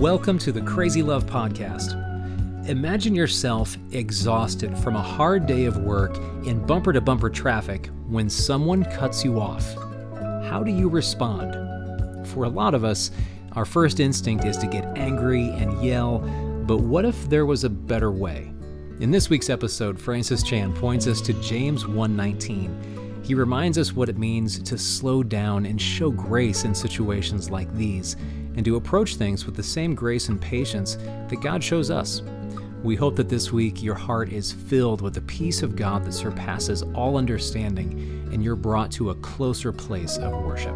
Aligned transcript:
Welcome 0.00 0.38
to 0.38 0.50
the 0.50 0.62
Crazy 0.62 1.02
Love 1.02 1.26
Podcast. 1.26 1.92
Imagine 2.66 3.14
yourself 3.14 3.76
exhausted 3.92 4.74
from 4.78 4.96
a 4.96 5.02
hard 5.02 5.44
day 5.44 5.66
of 5.66 5.76
work 5.76 6.16
in 6.46 6.64
bumper 6.66 6.94
to 6.94 7.02
bumper 7.02 7.28
traffic 7.28 7.90
when 8.08 8.30
someone 8.30 8.82
cuts 8.82 9.26
you 9.26 9.38
off. 9.38 9.74
How 10.48 10.62
do 10.64 10.72
you 10.72 10.88
respond? 10.88 11.52
For 12.28 12.44
a 12.44 12.48
lot 12.48 12.72
of 12.72 12.82
us, 12.82 13.10
our 13.52 13.66
first 13.66 14.00
instinct 14.00 14.46
is 14.46 14.56
to 14.56 14.66
get 14.66 14.86
angry 14.96 15.50
and 15.50 15.84
yell, 15.84 16.20
but 16.66 16.78
what 16.78 17.04
if 17.04 17.28
there 17.28 17.44
was 17.44 17.64
a 17.64 17.68
better 17.68 18.10
way? 18.10 18.50
In 19.00 19.10
this 19.10 19.28
week's 19.28 19.50
episode, 19.50 20.00
Francis 20.00 20.42
Chan 20.42 20.72
points 20.76 21.06
us 21.08 21.20
to 21.20 21.34
James 21.42 21.84
1:19. 21.84 23.20
He 23.22 23.34
reminds 23.34 23.76
us 23.76 23.94
what 23.94 24.08
it 24.08 24.16
means 24.16 24.60
to 24.62 24.78
slow 24.78 25.22
down 25.22 25.66
and 25.66 25.78
show 25.78 26.10
grace 26.10 26.64
in 26.64 26.74
situations 26.74 27.50
like 27.50 27.70
these 27.76 28.16
and 28.56 28.64
to 28.64 28.76
approach 28.76 29.16
things 29.16 29.46
with 29.46 29.56
the 29.56 29.62
same 29.62 29.94
grace 29.94 30.28
and 30.28 30.40
patience 30.40 30.96
that 31.28 31.40
God 31.40 31.62
shows 31.62 31.90
us. 31.90 32.22
We 32.82 32.96
hope 32.96 33.16
that 33.16 33.28
this 33.28 33.52
week 33.52 33.82
your 33.82 33.94
heart 33.94 34.32
is 34.32 34.52
filled 34.52 35.02
with 35.02 35.14
the 35.14 35.20
peace 35.22 35.62
of 35.62 35.76
God 35.76 36.04
that 36.04 36.12
surpasses 36.12 36.82
all 36.94 37.16
understanding 37.16 38.28
and 38.32 38.42
you're 38.42 38.56
brought 38.56 38.90
to 38.92 39.10
a 39.10 39.14
closer 39.16 39.72
place 39.72 40.16
of 40.16 40.32
worship. 40.44 40.74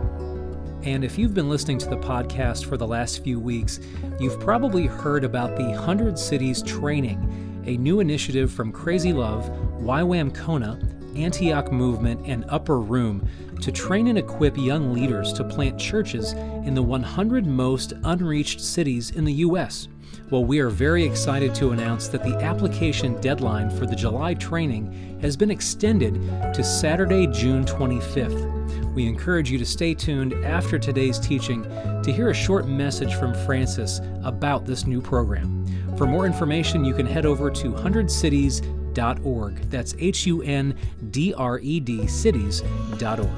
And 0.83 1.03
if 1.03 1.19
you've 1.19 1.33
been 1.33 1.49
listening 1.49 1.79
to 1.79 1.89
the 1.89 1.97
podcast 1.97 2.67
for 2.67 2.77
the 2.77 2.87
last 2.87 3.25
few 3.25 3.41
weeks, 3.41 3.81
you've 4.21 4.39
probably 4.39 4.87
heard 4.87 5.25
about 5.25 5.57
the 5.57 5.65
100 5.65 6.19
Cities 6.19 6.63
Training, 6.63 7.63
a 7.67 7.79
new 7.79 8.01
initiative 8.01 8.53
from 8.53 8.71
Crazy 8.71 9.15
Love, 9.15 9.49
YWAM 9.81 10.35
Kona, 10.35 10.79
Antioch 11.17 11.73
Movement, 11.73 12.21
and 12.27 12.45
Upper 12.49 12.81
Room 12.81 13.29
to 13.61 13.73
train 13.73 14.09
and 14.09 14.19
equip 14.19 14.57
young 14.57 14.93
leaders 14.93 15.33
to 15.35 15.45
plant 15.45 15.79
churches 15.79 16.33
in 16.33 16.75
the 16.75 16.83
100 16.83 17.47
most 17.47 17.95
unreached 18.05 18.61
cities 18.61 19.11
in 19.11 19.25
the 19.25 19.33
U.S. 19.35 19.89
Well, 20.31 20.45
we 20.45 20.59
are 20.61 20.71
very 20.71 21.05
excited 21.05 21.55
to 21.57 21.73
announce 21.73 22.09
that 22.09 22.23
the 22.23 22.37
application 22.43 23.21
deadline 23.21 23.71
for 23.71 23.87
the 23.87 23.97
July 23.97 24.35
training 24.35 25.19
has 25.21 25.37
been 25.37 25.51
extended 25.51 26.15
to 26.55 26.65
Saturday, 26.65 27.27
June 27.27 27.65
25th. 27.65 28.95
We 28.95 29.07
encourage 29.07 29.51
you 29.51 29.59
to 29.59 29.67
stay 29.67 29.95
tuned 29.95 30.33
after 30.45 30.79
today's 30.79 31.19
teaching 31.19 31.63
to 32.03 32.13
hear 32.13 32.31
a 32.31 32.35
short 32.35 32.69
message 32.69 33.15
from 33.15 33.35
Francis 33.47 34.01
about 34.23 34.65
this 34.67 34.87
new 34.87 35.01
program. 35.01 35.67
For 35.97 36.07
more 36.07 36.27
information, 36.27 36.85
you 36.85 36.95
can 36.95 37.07
head 37.07 37.27
over 37.27 37.51
to 37.51 37.75
100cities.org. 38.95 39.71
That's 39.71 39.95
H 39.99 40.27
U 40.27 40.43
N 40.43 40.77
D 41.11 41.35
R 41.35 41.59
E 41.59 41.81
D 41.81 42.07
cities.org. 42.07 43.29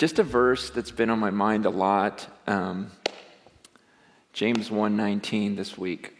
just 0.00 0.18
a 0.18 0.22
verse 0.22 0.70
that's 0.70 0.90
been 0.90 1.10
on 1.10 1.18
my 1.18 1.28
mind 1.28 1.66
a 1.66 1.68
lot. 1.68 2.26
Um, 2.46 2.90
James 4.32 4.70
1:19 4.70 5.56
this 5.56 5.76
week. 5.76 6.16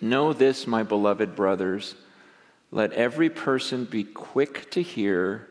Know 0.00 0.32
this, 0.32 0.66
my 0.66 0.82
beloved 0.82 1.36
brothers, 1.36 1.94
let 2.70 2.90
every 2.94 3.28
person 3.28 3.84
be 3.84 4.02
quick 4.02 4.70
to 4.70 4.80
hear, 4.80 5.46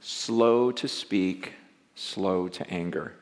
slow 0.00 0.70
to 0.70 0.86
speak, 0.86 1.54
slow 1.94 2.48
to 2.48 2.70
anger. 2.70 3.14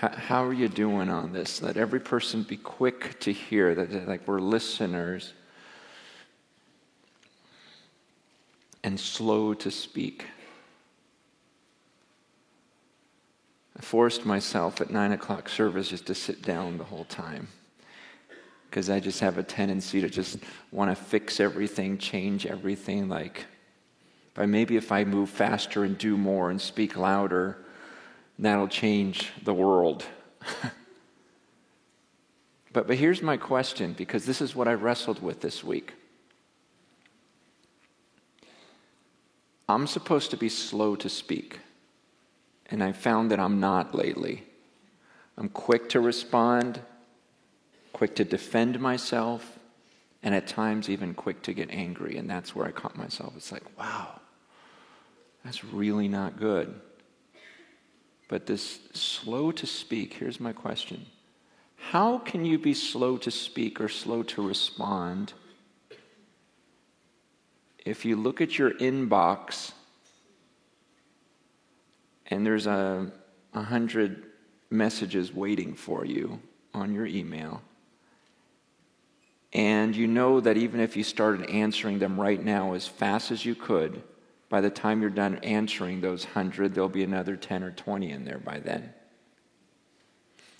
How, 0.00 0.44
are 0.46 0.52
you 0.52 0.68
doing 0.68 1.08
on 1.08 1.32
this? 1.32 1.60
Let 1.60 1.76
every 1.76 1.98
person 1.98 2.44
be 2.44 2.56
quick 2.56 3.18
to 3.18 3.32
hear, 3.32 3.74
that 3.74 4.06
like 4.06 4.28
we're 4.28 4.38
listeners 4.38 5.32
and 8.84 8.98
slow 9.00 9.54
to 9.54 9.72
speak. 9.72 10.26
I 13.76 13.82
forced 13.82 14.24
myself 14.24 14.80
at 14.80 14.90
nine 14.90 15.10
o'clock 15.10 15.48
service 15.48 15.88
just 15.88 16.06
to 16.06 16.14
sit 16.14 16.42
down 16.42 16.78
the 16.78 16.84
whole 16.84 17.06
time 17.06 17.48
because 18.70 18.90
I 18.90 19.00
just 19.00 19.18
have 19.18 19.36
a 19.36 19.42
tendency 19.42 20.00
to 20.00 20.08
just 20.08 20.38
want 20.70 20.92
to 20.92 20.94
fix 20.94 21.40
everything, 21.40 21.98
change 21.98 22.46
everything. 22.46 23.08
Like, 23.08 23.46
but 24.34 24.48
maybe 24.48 24.76
if 24.76 24.92
I 24.92 25.02
move 25.02 25.28
faster 25.28 25.82
and 25.82 25.98
do 25.98 26.16
more 26.16 26.50
and 26.50 26.60
speak 26.60 26.96
louder, 26.96 27.58
that'll 28.38 28.68
change 28.68 29.32
the 29.42 29.54
world. 29.54 30.04
but, 32.72 32.86
but 32.86 32.96
here's 32.96 33.22
my 33.22 33.36
question 33.36 33.92
because 33.92 34.24
this 34.24 34.40
is 34.40 34.54
what 34.54 34.68
I 34.68 34.74
wrestled 34.74 35.22
with 35.22 35.40
this 35.40 35.64
week. 35.64 35.94
I'm 39.68 39.86
supposed 39.86 40.30
to 40.30 40.36
be 40.36 40.48
slow 40.48 40.96
to 40.96 41.08
speak, 41.10 41.60
and 42.70 42.82
I 42.82 42.92
found 42.92 43.30
that 43.30 43.40
I'm 43.40 43.60
not 43.60 43.94
lately. 43.94 44.44
I'm 45.36 45.50
quick 45.50 45.90
to 45.90 46.00
respond, 46.00 46.80
quick 47.92 48.14
to 48.16 48.24
defend 48.24 48.80
myself, 48.80 49.58
and 50.22 50.34
at 50.34 50.46
times 50.46 50.88
even 50.88 51.12
quick 51.12 51.42
to 51.42 51.52
get 51.52 51.70
angry. 51.70 52.16
And 52.16 52.30
that's 52.30 52.54
where 52.54 52.66
I 52.66 52.70
caught 52.70 52.96
myself. 52.96 53.34
It's 53.36 53.52
like, 53.52 53.78
wow, 53.78 54.20
that's 55.44 55.62
really 55.64 56.08
not 56.08 56.38
good. 56.38 56.80
But 58.28 58.46
this 58.46 58.80
slow 58.92 59.50
to 59.52 59.66
speak, 59.66 60.14
here's 60.14 60.38
my 60.38 60.52
question 60.52 61.06
How 61.76 62.18
can 62.18 62.44
you 62.44 62.58
be 62.58 62.74
slow 62.74 63.16
to 63.18 63.30
speak 63.30 63.80
or 63.80 63.88
slow 63.88 64.22
to 64.24 64.46
respond? 64.46 65.32
if 67.88 68.04
you 68.04 68.16
look 68.16 68.40
at 68.40 68.58
your 68.58 68.72
inbox 68.72 69.72
and 72.26 72.44
there's 72.44 72.66
a, 72.66 73.10
hundred 73.54 74.22
messages 74.70 75.34
waiting 75.34 75.74
for 75.74 76.04
you 76.04 76.38
on 76.72 76.94
your 76.94 77.06
email, 77.06 77.60
and 79.52 79.96
you 79.96 80.06
know 80.06 80.38
that 80.38 80.56
even 80.56 80.78
if 80.78 80.96
you 80.96 81.02
started 81.02 81.50
answering 81.50 81.98
them 81.98 82.20
right 82.20 82.44
now 82.44 82.74
as 82.74 82.86
fast 82.86 83.32
as 83.32 83.44
you 83.44 83.56
could, 83.56 84.00
by 84.48 84.60
the 84.60 84.70
time 84.70 85.00
you're 85.00 85.10
done 85.10 85.36
answering 85.36 86.00
those 86.00 86.24
hundred, 86.24 86.74
there'll 86.74 86.88
be 86.88 87.04
another 87.04 87.36
10 87.36 87.62
or 87.62 87.70
20 87.70 88.10
in 88.10 88.24
there 88.24 88.38
by 88.38 88.58
then. 88.58 88.92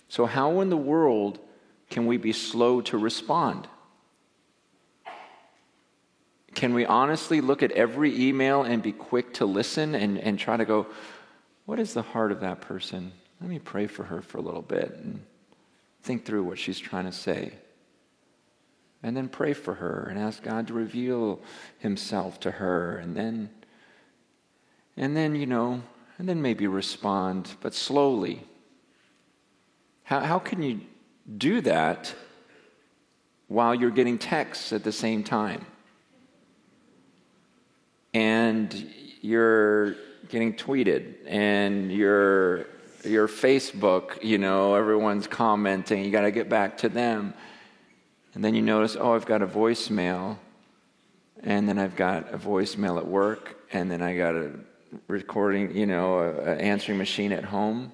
So, 0.07 0.25
how 0.25 0.61
in 0.61 0.69
the 0.69 0.77
world 0.77 1.39
can 1.89 2.05
we 2.05 2.17
be 2.17 2.33
slow 2.33 2.81
to 2.81 2.97
respond? 2.97 3.67
Can 6.55 6.73
we 6.73 6.85
honestly 6.85 7.41
look 7.41 7.63
at 7.63 7.71
every 7.71 8.27
email 8.27 8.63
and 8.63 8.81
be 8.81 8.91
quick 8.91 9.35
to 9.35 9.45
listen 9.45 9.95
and, 9.95 10.17
and 10.17 10.37
try 10.37 10.57
to 10.57 10.65
go, 10.65 10.87
what 11.65 11.79
is 11.79 11.93
the 11.93 12.01
heart 12.01 12.31
of 12.31 12.41
that 12.41 12.61
person? 12.61 13.11
Let 13.39 13.49
me 13.49 13.59
pray 13.59 13.87
for 13.87 14.03
her 14.03 14.21
for 14.21 14.39
a 14.39 14.41
little 14.41 14.61
bit 14.61 14.91
and 14.95 15.21
think 16.03 16.25
through 16.25 16.43
what 16.43 16.59
she's 16.59 16.79
trying 16.79 17.05
to 17.05 17.11
say. 17.11 17.53
And 19.01 19.15
then 19.15 19.29
pray 19.29 19.53
for 19.53 19.75
her 19.75 20.07
and 20.09 20.19
ask 20.19 20.43
God 20.43 20.67
to 20.67 20.73
reveal 20.73 21.39
himself 21.77 22.39
to 22.41 22.51
her 22.51 22.97
and 22.97 23.15
then 23.15 23.49
and 24.99 25.17
then, 25.17 25.33
you 25.33 25.47
know, 25.47 25.81
and 26.19 26.29
then 26.29 26.43
maybe 26.43 26.67
respond, 26.67 27.55
but 27.61 27.73
slowly. 27.73 28.43
How, 30.03 30.19
how 30.19 30.37
can 30.37 30.61
you 30.61 30.81
do 31.37 31.61
that 31.61 32.13
while 33.47 33.73
you're 33.73 33.89
getting 33.89 34.19
texts 34.19 34.71
at 34.71 34.83
the 34.83 34.91
same 34.91 35.23
time? 35.23 35.65
and 38.13 38.91
you're 39.21 39.95
getting 40.29 40.53
tweeted 40.53 41.15
and 41.27 41.91
your 41.91 42.67
your 43.05 43.29
Facebook, 43.29 44.21
you 44.21 44.37
know, 44.37 44.75
everyone's 44.75 45.25
commenting, 45.25 46.03
you 46.03 46.11
got 46.11 46.21
to 46.21 46.31
get 46.31 46.49
back 46.49 46.79
to 46.79 46.89
them. 46.89 47.33
And 48.33 48.43
then 48.43 48.53
you 48.53 48.61
notice, 48.61 48.97
oh, 48.99 49.13
I've 49.13 49.25
got 49.25 49.41
a 49.41 49.47
voicemail, 49.47 50.37
and 51.41 51.67
then 51.67 51.79
I've 51.79 51.95
got 51.95 52.33
a 52.33 52.37
voicemail 52.37 52.97
at 52.97 53.07
work, 53.07 53.57
and 53.71 53.89
then 53.89 54.01
I 54.01 54.17
got 54.17 54.35
a 54.35 54.51
recording, 55.07 55.75
you 55.75 55.85
know, 55.85 56.21
an 56.21 56.59
answering 56.59 56.97
machine 56.97 57.31
at 57.31 57.45
home. 57.45 57.91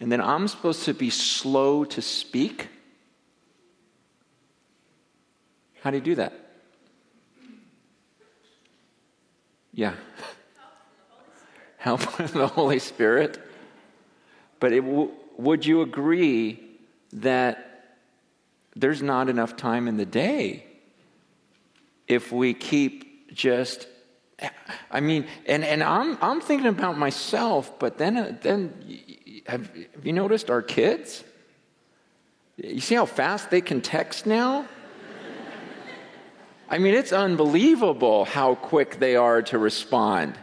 And 0.00 0.12
then 0.12 0.20
I'm 0.20 0.48
supposed 0.48 0.84
to 0.84 0.94
be 0.94 1.10
slow 1.10 1.84
to 1.84 2.02
speak. 2.02 2.68
How 5.82 5.90
do 5.90 5.96
you 5.96 6.02
do 6.02 6.14
that? 6.16 6.32
Yeah. 9.72 9.94
Help 11.78 12.00
from 12.00 12.26
the 12.38 12.48
Holy 12.48 12.78
Spirit. 12.78 13.38
But 14.58 14.72
it, 14.72 14.80
would 14.80 15.64
you 15.64 15.82
agree 15.82 16.62
that 17.12 17.96
there's 18.74 19.02
not 19.02 19.28
enough 19.28 19.56
time 19.56 19.88
in 19.88 19.96
the 19.96 20.06
day 20.06 20.66
if 22.06 22.32
we 22.32 22.54
keep 22.54 23.34
just 23.34 23.86
I 24.90 25.00
mean, 25.00 25.26
and, 25.46 25.64
and 25.64 25.82
I'm, 25.82 26.18
I'm 26.20 26.40
thinking 26.40 26.66
about 26.66 26.98
myself, 26.98 27.78
but 27.78 27.98
then, 27.98 28.16
uh, 28.16 28.36
then 28.42 28.74
have, 29.46 29.74
have 29.74 30.04
you 30.04 30.12
noticed 30.12 30.50
our 30.50 30.62
kids? 30.62 31.24
You 32.56 32.80
see 32.80 32.94
how 32.94 33.06
fast 33.06 33.50
they 33.50 33.60
can 33.60 33.80
text 33.80 34.26
now? 34.26 34.66
I 36.68 36.78
mean, 36.78 36.94
it's 36.94 37.12
unbelievable 37.12 38.24
how 38.24 38.56
quick 38.56 38.98
they 38.98 39.16
are 39.16 39.42
to 39.42 39.58
respond. 39.58 40.38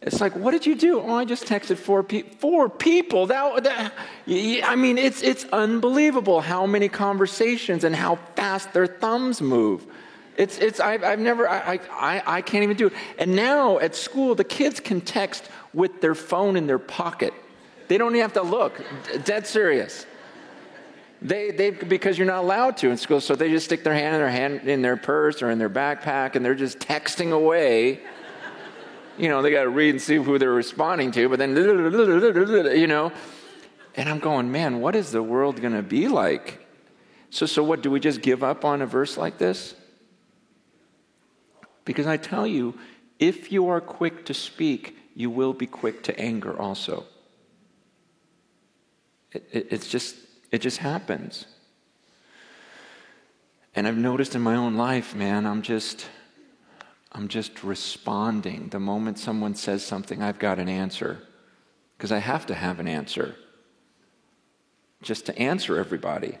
It's 0.00 0.20
like, 0.20 0.36
what 0.36 0.52
did 0.52 0.64
you 0.64 0.76
do? 0.76 1.00
Oh, 1.00 1.14
I 1.16 1.24
just 1.24 1.44
texted 1.44 1.76
four, 1.76 2.04
pe- 2.04 2.22
four 2.22 2.68
people. 2.68 3.26
That, 3.26 3.64
that, 3.64 3.92
I 4.28 4.76
mean, 4.76 4.96
it's, 4.96 5.22
it's 5.22 5.44
unbelievable 5.52 6.40
how 6.40 6.66
many 6.66 6.88
conversations 6.88 7.82
and 7.82 7.96
how 7.96 8.16
fast 8.36 8.72
their 8.72 8.86
thumbs 8.86 9.42
move. 9.42 9.86
It's, 10.38 10.56
it's, 10.58 10.80
I've, 10.80 11.04
I've 11.04 11.18
never, 11.18 11.46
I, 11.46 11.80
I, 11.90 12.22
I 12.24 12.40
can't 12.40 12.64
even 12.64 12.76
do 12.76 12.86
it. 12.86 12.94
And 13.18 13.36
now 13.36 13.78
at 13.80 13.94
school, 13.94 14.34
the 14.34 14.44
kids 14.44 14.80
can 14.80 15.02
text 15.02 15.50
with 15.74 16.00
their 16.00 16.14
phone 16.14 16.56
in 16.56 16.66
their 16.66 16.78
pocket. 16.78 17.34
They 17.88 17.98
don't 17.98 18.12
even 18.12 18.22
have 18.22 18.32
to 18.34 18.42
look. 18.42 18.80
Dead 19.24 19.46
serious. 19.46 20.06
They, 21.20 21.50
they, 21.50 21.70
because 21.70 22.16
you're 22.16 22.26
not 22.26 22.44
allowed 22.44 22.76
to 22.78 22.90
in 22.90 22.96
school, 22.96 23.20
so 23.20 23.34
they 23.34 23.50
just 23.50 23.66
stick 23.66 23.84
their 23.84 23.92
hand 23.92 24.14
in 24.14 24.20
their 24.20 24.30
hand 24.30 24.68
in 24.68 24.82
their 24.82 24.96
purse 24.96 25.42
or 25.42 25.50
in 25.50 25.58
their 25.58 25.68
backpack, 25.68 26.36
and 26.36 26.44
they're 26.44 26.54
just 26.54 26.78
texting 26.78 27.32
away 27.32 28.00
you 29.18 29.28
know, 29.28 29.42
they 29.42 29.50
got 29.50 29.64
to 29.64 29.68
read 29.68 29.90
and 29.90 30.00
see 30.00 30.16
who 30.16 30.38
they're 30.38 30.52
responding 30.52 31.10
to, 31.12 31.28
but 31.28 31.38
then, 31.38 31.56
you 31.56 32.86
know, 32.86 33.12
and 33.96 34.08
I'm 34.08 34.20
going, 34.20 34.50
man, 34.52 34.80
what 34.80 34.94
is 34.94 35.10
the 35.10 35.22
world 35.22 35.60
going 35.60 35.74
to 35.74 35.82
be 35.82 36.08
like? 36.08 36.64
So, 37.30 37.44
so 37.44 37.62
what, 37.64 37.82
do 37.82 37.90
we 37.90 38.00
just 38.00 38.22
give 38.22 38.42
up 38.44 38.64
on 38.64 38.80
a 38.80 38.86
verse 38.86 39.16
like 39.16 39.38
this? 39.38 39.74
Because 41.88 42.06
I 42.06 42.18
tell 42.18 42.46
you, 42.46 42.74
if 43.18 43.50
you 43.50 43.70
are 43.70 43.80
quick 43.80 44.26
to 44.26 44.34
speak, 44.34 44.94
you 45.14 45.30
will 45.30 45.54
be 45.54 45.66
quick 45.66 46.02
to 46.02 46.20
anger 46.20 46.54
also. 46.54 47.06
It, 49.32 49.48
it, 49.50 49.66
it's 49.70 49.88
just, 49.88 50.14
it 50.52 50.58
just 50.58 50.76
happens. 50.76 51.46
And 53.74 53.88
I've 53.88 53.96
noticed 53.96 54.34
in 54.34 54.42
my 54.42 54.54
own 54.54 54.76
life, 54.76 55.14
man, 55.14 55.46
I'm 55.46 55.62
just, 55.62 56.04
I'm 57.10 57.26
just 57.26 57.64
responding. 57.64 58.68
The 58.68 58.80
moment 58.80 59.18
someone 59.18 59.54
says 59.54 59.82
something, 59.82 60.22
I've 60.22 60.38
got 60.38 60.58
an 60.58 60.68
answer. 60.68 61.22
Because 61.96 62.12
I 62.12 62.18
have 62.18 62.44
to 62.48 62.54
have 62.54 62.80
an 62.80 62.86
answer. 62.86 63.34
Just 65.00 65.24
to 65.24 65.38
answer 65.38 65.78
everybody. 65.78 66.36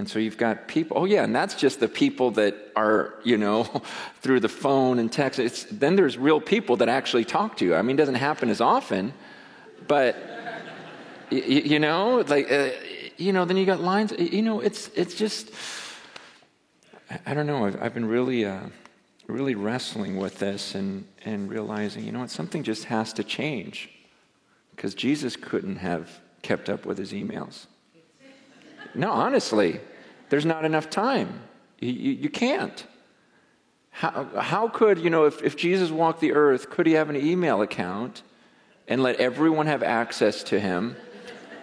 And 0.00 0.08
so 0.08 0.18
you've 0.18 0.38
got 0.38 0.66
people, 0.66 0.96
oh 0.96 1.04
yeah, 1.04 1.24
and 1.24 1.36
that's 1.36 1.54
just 1.54 1.78
the 1.78 1.86
people 1.86 2.30
that 2.30 2.56
are, 2.74 3.16
you 3.22 3.36
know, 3.36 3.64
through 4.22 4.40
the 4.40 4.48
phone 4.48 4.98
and 4.98 5.12
text. 5.12 5.38
It's, 5.38 5.64
then 5.64 5.94
there's 5.94 6.16
real 6.16 6.40
people 6.40 6.78
that 6.78 6.88
actually 6.88 7.26
talk 7.26 7.58
to 7.58 7.66
you. 7.66 7.74
I 7.74 7.82
mean, 7.82 7.96
it 7.96 7.98
doesn't 7.98 8.14
happen 8.14 8.48
as 8.48 8.62
often, 8.62 9.12
but, 9.86 10.16
you, 11.28 11.40
you 11.42 11.78
know, 11.78 12.24
like, 12.26 12.50
uh, 12.50 12.70
you 13.18 13.34
know, 13.34 13.44
then 13.44 13.58
you 13.58 13.66
got 13.66 13.80
lines, 13.80 14.14
you 14.18 14.40
know, 14.40 14.60
it's, 14.60 14.88
it's 14.94 15.14
just, 15.14 15.50
I, 17.26 17.34
don't 17.34 17.46
know, 17.46 17.66
I've, 17.66 17.82
I've 17.82 17.92
been 17.92 18.06
really, 18.06 18.46
uh, 18.46 18.68
really 19.26 19.54
wrestling 19.54 20.16
with 20.16 20.38
this 20.38 20.74
and, 20.74 21.04
and 21.26 21.50
realizing, 21.50 22.04
you 22.04 22.12
know 22.12 22.20
what, 22.20 22.30
something 22.30 22.62
just 22.62 22.84
has 22.84 23.12
to 23.12 23.22
change. 23.22 23.90
Because 24.74 24.94
Jesus 24.94 25.36
couldn't 25.36 25.76
have 25.76 26.20
kept 26.40 26.70
up 26.70 26.86
with 26.86 26.96
his 26.96 27.12
emails. 27.12 27.66
No, 28.94 29.10
honestly, 29.10 29.78
there's 30.30 30.46
not 30.46 30.64
enough 30.64 30.88
time. 30.88 31.42
You, 31.80 31.92
you, 31.92 32.28
can't. 32.30 32.86
How, 33.90 34.24
how 34.38 34.68
could, 34.68 34.98
you 34.98 35.10
know, 35.10 35.24
if, 35.24 35.42
if 35.42 35.56
Jesus 35.56 35.90
walked 35.90 36.20
the 36.20 36.32
earth, 36.32 36.70
could 36.70 36.86
he 36.86 36.94
have 36.94 37.10
an 37.10 37.16
email 37.16 37.62
account 37.62 38.22
and 38.88 39.02
let 39.02 39.16
everyone 39.16 39.66
have 39.66 39.82
access 39.82 40.42
to 40.44 40.60
him? 40.60 40.96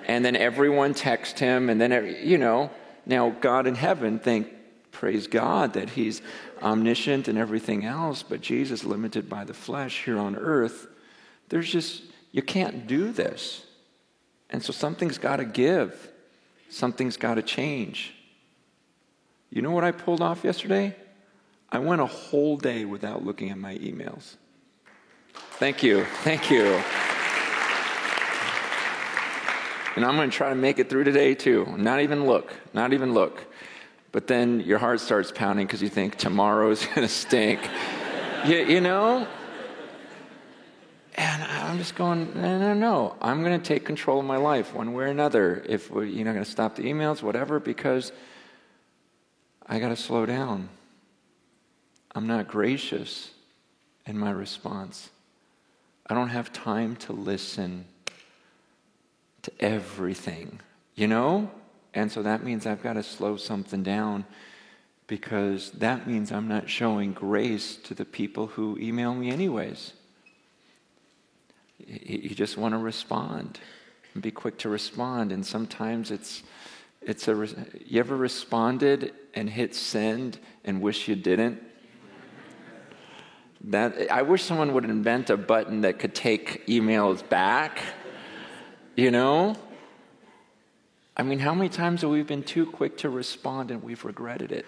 And 0.05 0.23
then 0.23 0.35
everyone 0.35 0.93
text 0.93 1.39
him, 1.39 1.69
and 1.69 1.81
then, 1.81 2.17
you 2.23 2.37
know, 2.37 2.69
now 3.05 3.29
God 3.29 3.67
in 3.67 3.75
heaven, 3.75 4.19
thank, 4.19 4.47
praise 4.91 5.27
God 5.27 5.73
that 5.73 5.89
he's 5.91 6.21
omniscient 6.61 7.27
and 7.27 7.37
everything 7.37 7.85
else, 7.85 8.23
but 8.23 8.41
Jesus, 8.41 8.83
limited 8.83 9.29
by 9.29 9.43
the 9.43 9.53
flesh 9.53 10.05
here 10.05 10.17
on 10.17 10.35
earth, 10.35 10.87
there's 11.49 11.69
just, 11.69 12.03
you 12.31 12.41
can't 12.41 12.87
do 12.87 13.11
this. 13.11 13.65
And 14.49 14.63
so 14.63 14.71
something's 14.71 15.17
got 15.17 15.37
to 15.37 15.45
give, 15.45 16.09
something's 16.69 17.17
got 17.17 17.35
to 17.35 17.41
change. 17.41 18.13
You 19.49 19.61
know 19.61 19.71
what 19.71 19.83
I 19.83 19.91
pulled 19.91 20.21
off 20.21 20.43
yesterday? 20.43 20.95
I 21.71 21.79
went 21.79 22.01
a 22.01 22.05
whole 22.05 22.57
day 22.57 22.85
without 22.85 23.25
looking 23.25 23.49
at 23.49 23.57
my 23.57 23.75
emails. 23.77 24.35
Thank 25.59 25.83
you. 25.83 26.05
Thank 26.23 26.49
you. 26.49 26.81
And 29.95 30.05
I'm 30.05 30.15
going 30.15 30.29
to 30.29 30.35
try 30.35 30.49
to 30.49 30.55
make 30.55 30.79
it 30.79 30.89
through 30.89 31.05
today 31.05 31.33
too. 31.33 31.65
Not 31.77 32.01
even 32.01 32.25
look. 32.25 32.53
Not 32.73 32.93
even 32.93 33.13
look. 33.13 33.43
But 34.11 34.27
then 34.27 34.59
your 34.59 34.77
heart 34.77 34.99
starts 34.99 35.31
pounding 35.31 35.65
because 35.65 35.81
you 35.81 35.89
think 35.89 36.17
tomorrow's 36.17 36.85
going 36.95 37.01
to 37.01 37.07
stink. 37.07 37.59
you, 38.45 38.57
you 38.57 38.81
know? 38.81 39.27
And 41.15 41.43
I'm 41.43 41.79
just 41.79 41.95
going, 41.95 42.39
no, 42.39 42.59
no, 42.59 42.73
no. 42.75 43.15
I'm 43.21 43.43
going 43.43 43.59
to 43.59 43.65
take 43.65 43.85
control 43.85 44.19
of 44.19 44.25
my 44.25 44.37
life 44.37 44.73
one 44.75 44.93
way 44.93 45.05
or 45.05 45.07
another. 45.07 45.63
If 45.67 45.89
you're 45.89 46.05
not 46.05 46.33
going 46.33 46.45
to 46.45 46.45
stop 46.45 46.75
the 46.75 46.83
emails, 46.83 47.23
whatever, 47.23 47.59
because 47.59 48.11
I 49.69 49.79
got 49.79 49.89
to 49.89 49.95
slow 49.95 50.25
down. 50.25 50.69
I'm 52.15 52.27
not 52.27 52.47
gracious 52.47 53.31
in 54.05 54.17
my 54.17 54.31
response. 54.31 55.09
I 56.07 56.13
don't 56.13 56.29
have 56.29 56.53
time 56.53 56.95
to 56.97 57.13
listen 57.13 57.85
to 59.43 59.51
everything. 59.59 60.61
You 60.95 61.07
know? 61.07 61.51
And 61.93 62.11
so 62.11 62.23
that 62.23 62.43
means 62.43 62.65
I've 62.65 62.83
got 62.83 62.93
to 62.93 63.03
slow 63.03 63.37
something 63.37 63.83
down 63.83 64.25
because 65.07 65.71
that 65.71 66.07
means 66.07 66.31
I'm 66.31 66.47
not 66.47 66.69
showing 66.69 67.13
grace 67.13 67.75
to 67.77 67.93
the 67.93 68.05
people 68.05 68.47
who 68.47 68.77
email 68.79 69.13
me, 69.13 69.31
anyways. 69.31 69.93
You 71.85 72.35
just 72.35 72.57
want 72.57 72.73
to 72.73 72.77
respond 72.77 73.59
and 74.13 74.21
be 74.21 74.31
quick 74.31 74.57
to 74.59 74.69
respond. 74.69 75.31
And 75.31 75.45
sometimes 75.45 76.11
it's, 76.11 76.43
it's 77.07 77.29
a, 77.29 77.47
you 77.85 78.01
ever 78.01 78.17
responded 78.17 79.13
and 79.33 79.49
hit 79.49 79.73
send 79.73 80.39
and 80.65 80.81
wish 80.81 81.07
you 81.07 81.15
didn't? 81.15 81.63
That, 83.63 84.11
I 84.11 84.23
wish 84.23 84.43
someone 84.43 84.73
would 84.73 84.83
invent 84.83 85.29
a 85.29 85.37
button 85.37 85.81
that 85.81 85.99
could 85.99 86.13
take 86.13 86.67
emails 86.67 87.27
back, 87.27 87.81
you 88.95 89.09
know? 89.09 89.55
I 91.15 91.23
mean, 91.23 91.39
how 91.39 91.53
many 91.55 91.69
times 91.69 92.01
have 92.01 92.11
we 92.11 92.23
been 92.23 92.43
too 92.43 92.65
quick 92.65 92.97
to 92.97 93.09
respond 93.09 93.71
and 93.71 93.81
we've 93.81 94.03
regretted 94.03 94.51
it? 94.51 94.65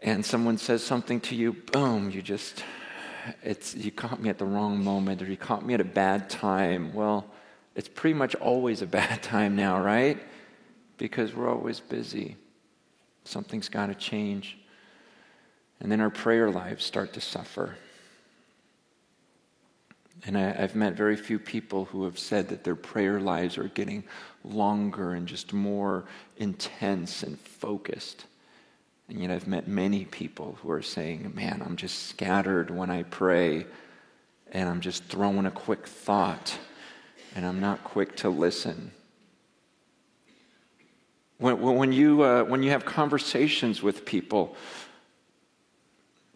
And 0.00 0.24
someone 0.24 0.58
says 0.58 0.84
something 0.84 1.20
to 1.22 1.34
you, 1.34 1.54
boom, 1.54 2.10
you 2.10 2.20
just, 2.20 2.62
it's, 3.42 3.74
you 3.74 3.90
caught 3.90 4.20
me 4.20 4.28
at 4.28 4.36
the 4.36 4.44
wrong 4.44 4.84
moment 4.84 5.22
or 5.22 5.24
you 5.24 5.38
caught 5.38 5.64
me 5.64 5.72
at 5.72 5.80
a 5.80 5.84
bad 5.84 6.28
time. 6.28 6.92
Well, 6.92 7.33
it's 7.74 7.88
pretty 7.88 8.14
much 8.14 8.34
always 8.36 8.82
a 8.82 8.86
bad 8.86 9.22
time 9.22 9.56
now, 9.56 9.80
right? 9.80 10.22
Because 10.98 11.34
we're 11.34 11.50
always 11.50 11.80
busy. 11.80 12.36
Something's 13.24 13.68
got 13.68 13.86
to 13.86 13.94
change. 13.94 14.58
And 15.80 15.90
then 15.90 16.00
our 16.00 16.10
prayer 16.10 16.50
lives 16.50 16.84
start 16.84 17.12
to 17.14 17.20
suffer. 17.20 17.76
And 20.26 20.38
I, 20.38 20.52
have 20.52 20.74
met 20.74 20.94
very 20.94 21.16
few 21.16 21.38
people 21.38 21.86
who 21.86 22.04
have 22.04 22.18
said 22.18 22.48
that 22.48 22.64
their 22.64 22.76
prayer 22.76 23.20
lives 23.20 23.58
are 23.58 23.68
getting 23.68 24.04
longer 24.42 25.12
and 25.12 25.26
just 25.26 25.52
more 25.52 26.04
intense 26.38 27.22
and 27.22 27.38
focused. 27.38 28.24
And 29.08 29.20
yet 29.20 29.30
I've 29.30 29.46
met 29.46 29.68
many 29.68 30.06
people 30.06 30.58
who 30.62 30.70
are 30.70 30.82
saying, 30.82 31.32
man, 31.34 31.62
I'm 31.64 31.76
just 31.76 32.08
scattered 32.08 32.70
when 32.70 32.90
I 32.90 33.02
pray, 33.02 33.66
and 34.50 34.68
I'm 34.68 34.80
just 34.80 35.04
throwing 35.04 35.44
a 35.44 35.50
quick 35.50 35.86
thought, 35.86 36.58
and 37.34 37.44
I'm 37.44 37.60
not 37.60 37.82
quick 37.84 38.16
to 38.16 38.28
listen. 38.28 38.92
When, 41.38 41.60
when, 41.60 41.92
you, 41.92 42.22
uh, 42.22 42.44
when 42.44 42.62
you 42.62 42.70
have 42.70 42.84
conversations 42.84 43.82
with 43.82 44.04
people, 44.04 44.56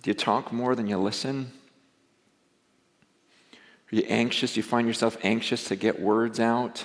do 0.03 0.11
you 0.11 0.15
talk 0.15 0.53
more 0.53 0.75
than 0.75 0.87
you 0.87 0.99
listen? 0.99 1.53
Are 3.93 3.97
you 3.97 4.03
anxious? 4.09 4.55
Do 4.55 4.59
you 4.59 4.65
find 4.65 4.87
yourself 4.87 5.17
anxious 5.23 5.69
to 5.69 5.77
get 5.77 6.01
words 6.01 6.41
out 6.41 6.85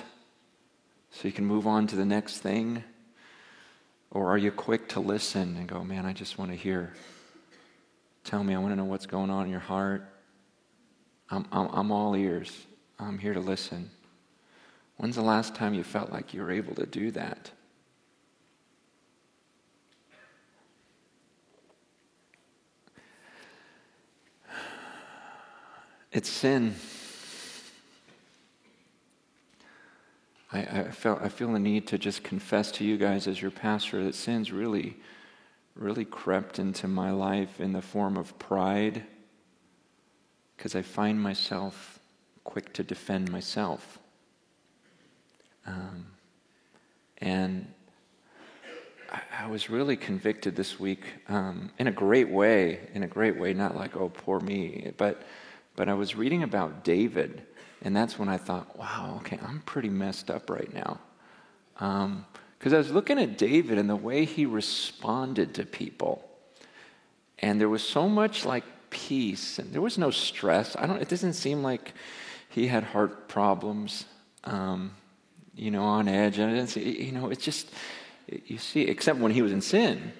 so 1.10 1.28
you 1.28 1.32
can 1.32 1.44
move 1.44 1.66
on 1.66 1.86
to 1.88 1.96
the 1.96 2.04
next 2.04 2.38
thing? 2.38 2.82
Or 4.10 4.30
are 4.30 4.38
you 4.38 4.52
quick 4.52 4.88
to 4.90 5.00
listen 5.00 5.56
and 5.56 5.66
go, 5.66 5.82
man, 5.82 6.06
I 6.06 6.12
just 6.12 6.38
want 6.38 6.52
to 6.52 6.56
hear? 6.56 6.94
Tell 8.22 8.42
me, 8.42 8.54
I 8.54 8.58
want 8.58 8.72
to 8.72 8.76
know 8.76 8.84
what's 8.84 9.06
going 9.06 9.28
on 9.28 9.44
in 9.44 9.50
your 9.50 9.60
heart. 9.60 10.08
I'm, 11.30 11.46
I'm, 11.50 11.68
I'm 11.72 11.90
all 11.90 12.14
ears. 12.14 12.66
I'm 12.98 13.18
here 13.18 13.34
to 13.34 13.40
listen. 13.40 13.90
When's 14.96 15.16
the 15.16 15.22
last 15.22 15.54
time 15.54 15.74
you 15.74 15.84
felt 15.84 16.12
like 16.12 16.32
you 16.32 16.42
were 16.42 16.50
able 16.50 16.74
to 16.76 16.86
do 16.86 17.10
that? 17.10 17.50
It's 26.12 26.28
sin. 26.28 26.76
I, 30.52 30.60
I, 30.60 30.90
felt, 30.92 31.20
I 31.20 31.28
feel 31.28 31.52
the 31.52 31.58
need 31.58 31.88
to 31.88 31.98
just 31.98 32.22
confess 32.22 32.70
to 32.72 32.84
you 32.84 32.96
guys 32.96 33.26
as 33.26 33.42
your 33.42 33.50
pastor 33.50 34.04
that 34.04 34.14
sin's 34.14 34.52
really, 34.52 34.96
really 35.74 36.04
crept 36.04 36.60
into 36.60 36.86
my 36.86 37.10
life 37.10 37.60
in 37.60 37.72
the 37.72 37.82
form 37.82 38.16
of 38.16 38.38
pride 38.38 39.02
because 40.56 40.76
I 40.76 40.82
find 40.82 41.20
myself 41.20 41.98
quick 42.44 42.72
to 42.74 42.84
defend 42.84 43.32
myself. 43.32 43.98
Um, 45.66 46.06
and 47.18 47.66
I, 49.10 49.20
I, 49.44 49.46
was 49.46 49.70
really 49.70 49.96
convicted 49.96 50.56
this 50.56 50.78
week 50.78 51.04
um, 51.28 51.70
in 51.78 51.86
a 51.86 51.92
great 51.92 52.28
way, 52.28 52.80
in 52.92 53.02
a 53.02 53.06
great 53.06 53.38
way, 53.38 53.54
not 53.54 53.74
like, 53.74 53.96
oh, 53.96 54.10
poor 54.10 54.40
me, 54.40 54.92
but, 54.98 55.22
but 55.74 55.88
I 55.88 55.94
was 55.94 56.14
reading 56.14 56.42
about 56.42 56.84
David, 56.84 57.42
and 57.82 57.96
that's 57.96 58.18
when 58.18 58.28
I 58.28 58.36
thought, 58.36 58.78
wow, 58.78 59.20
okay, 59.20 59.38
I'm 59.42 59.60
pretty 59.60 59.88
messed 59.88 60.30
up 60.30 60.50
right 60.50 60.72
now. 60.72 61.00
Because 61.74 62.04
um, 62.04 62.74
I 62.74 62.76
was 62.76 62.90
looking 62.90 63.18
at 63.18 63.38
David 63.38 63.78
and 63.78 63.88
the 63.88 63.96
way 63.96 64.24
he 64.24 64.46
responded 64.46 65.54
to 65.54 65.64
people. 65.64 66.28
And 67.38 67.60
there 67.60 67.68
was 67.68 67.82
so 67.82 68.08
much 68.08 68.44
like 68.44 68.64
peace, 68.90 69.58
and 69.58 69.72
there 69.72 69.82
was 69.82 69.98
no 69.98 70.10
stress. 70.10 70.76
I 70.76 70.86
don't. 70.86 71.02
It 71.02 71.08
doesn't 71.08 71.34
seem 71.34 71.62
like 71.62 71.92
he 72.48 72.68
had 72.68 72.84
heart 72.84 73.28
problems, 73.28 74.06
um, 74.44 74.92
you 75.56 75.70
know, 75.70 75.82
on 75.82 76.08
edge. 76.08 76.38
And 76.38 76.50
I 76.50 76.54
didn't 76.54 76.70
see, 76.70 77.02
you 77.04 77.12
know, 77.12 77.30
it's 77.30 77.44
just 77.44 77.68
you 78.46 78.58
see, 78.58 78.82
except 78.82 79.18
when 79.18 79.32
he 79.32 79.42
was 79.42 79.52
in 79.52 79.60
sin. 79.60 80.12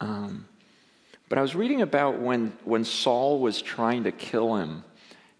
Um, 0.00 0.46
but 1.28 1.38
I 1.38 1.42
was 1.42 1.54
reading 1.54 1.80
about 1.80 2.18
when 2.18 2.52
when 2.64 2.84
Saul 2.84 3.40
was 3.40 3.62
trying 3.62 4.04
to 4.04 4.12
kill 4.12 4.56
him, 4.56 4.84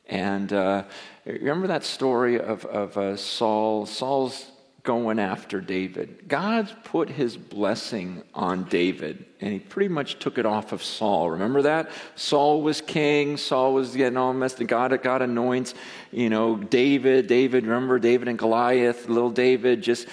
and 0.07 0.53
uh, 0.53 0.85
remember 1.27 1.67
that 1.67 1.85
story 1.85 2.39
of 2.41 2.65
of 2.65 2.97
uh, 2.97 3.17
Saul. 3.17 3.87
Saul's 3.87 4.52
going 4.83 5.19
after 5.21 5.61
David. 5.61 6.29
God 6.29 6.71
put 6.85 7.09
his 7.09 7.37
blessing 7.37 8.23
on 8.35 8.65
David, 8.65 9.25
and 9.41 9.53
he 9.53 9.59
pretty 9.61 9.89
much 9.89 10.19
took 10.19 10.39
it 10.39 10.47
off 10.47 10.73
of 10.73 10.83
Saul. 10.83 11.31
Remember 11.31 11.63
that? 11.63 11.91
Saul 12.17 12.63
was 12.63 12.81
king, 12.81 13.37
Saul 13.37 13.75
was 13.75 13.95
getting 13.95 14.17
all 14.17 14.33
messed 14.33 14.61
up. 14.61 14.67
God, 14.67 15.03
God 15.03 15.23
anoints, 15.23 15.75
you 16.11 16.31
know, 16.31 16.57
David, 16.57 17.29
David, 17.29 17.65
remember 17.65 17.99
David 17.99 18.27
and 18.29 18.39
Goliath, 18.39 19.09
little 19.09 19.31
David, 19.31 19.83
just, 19.83 20.09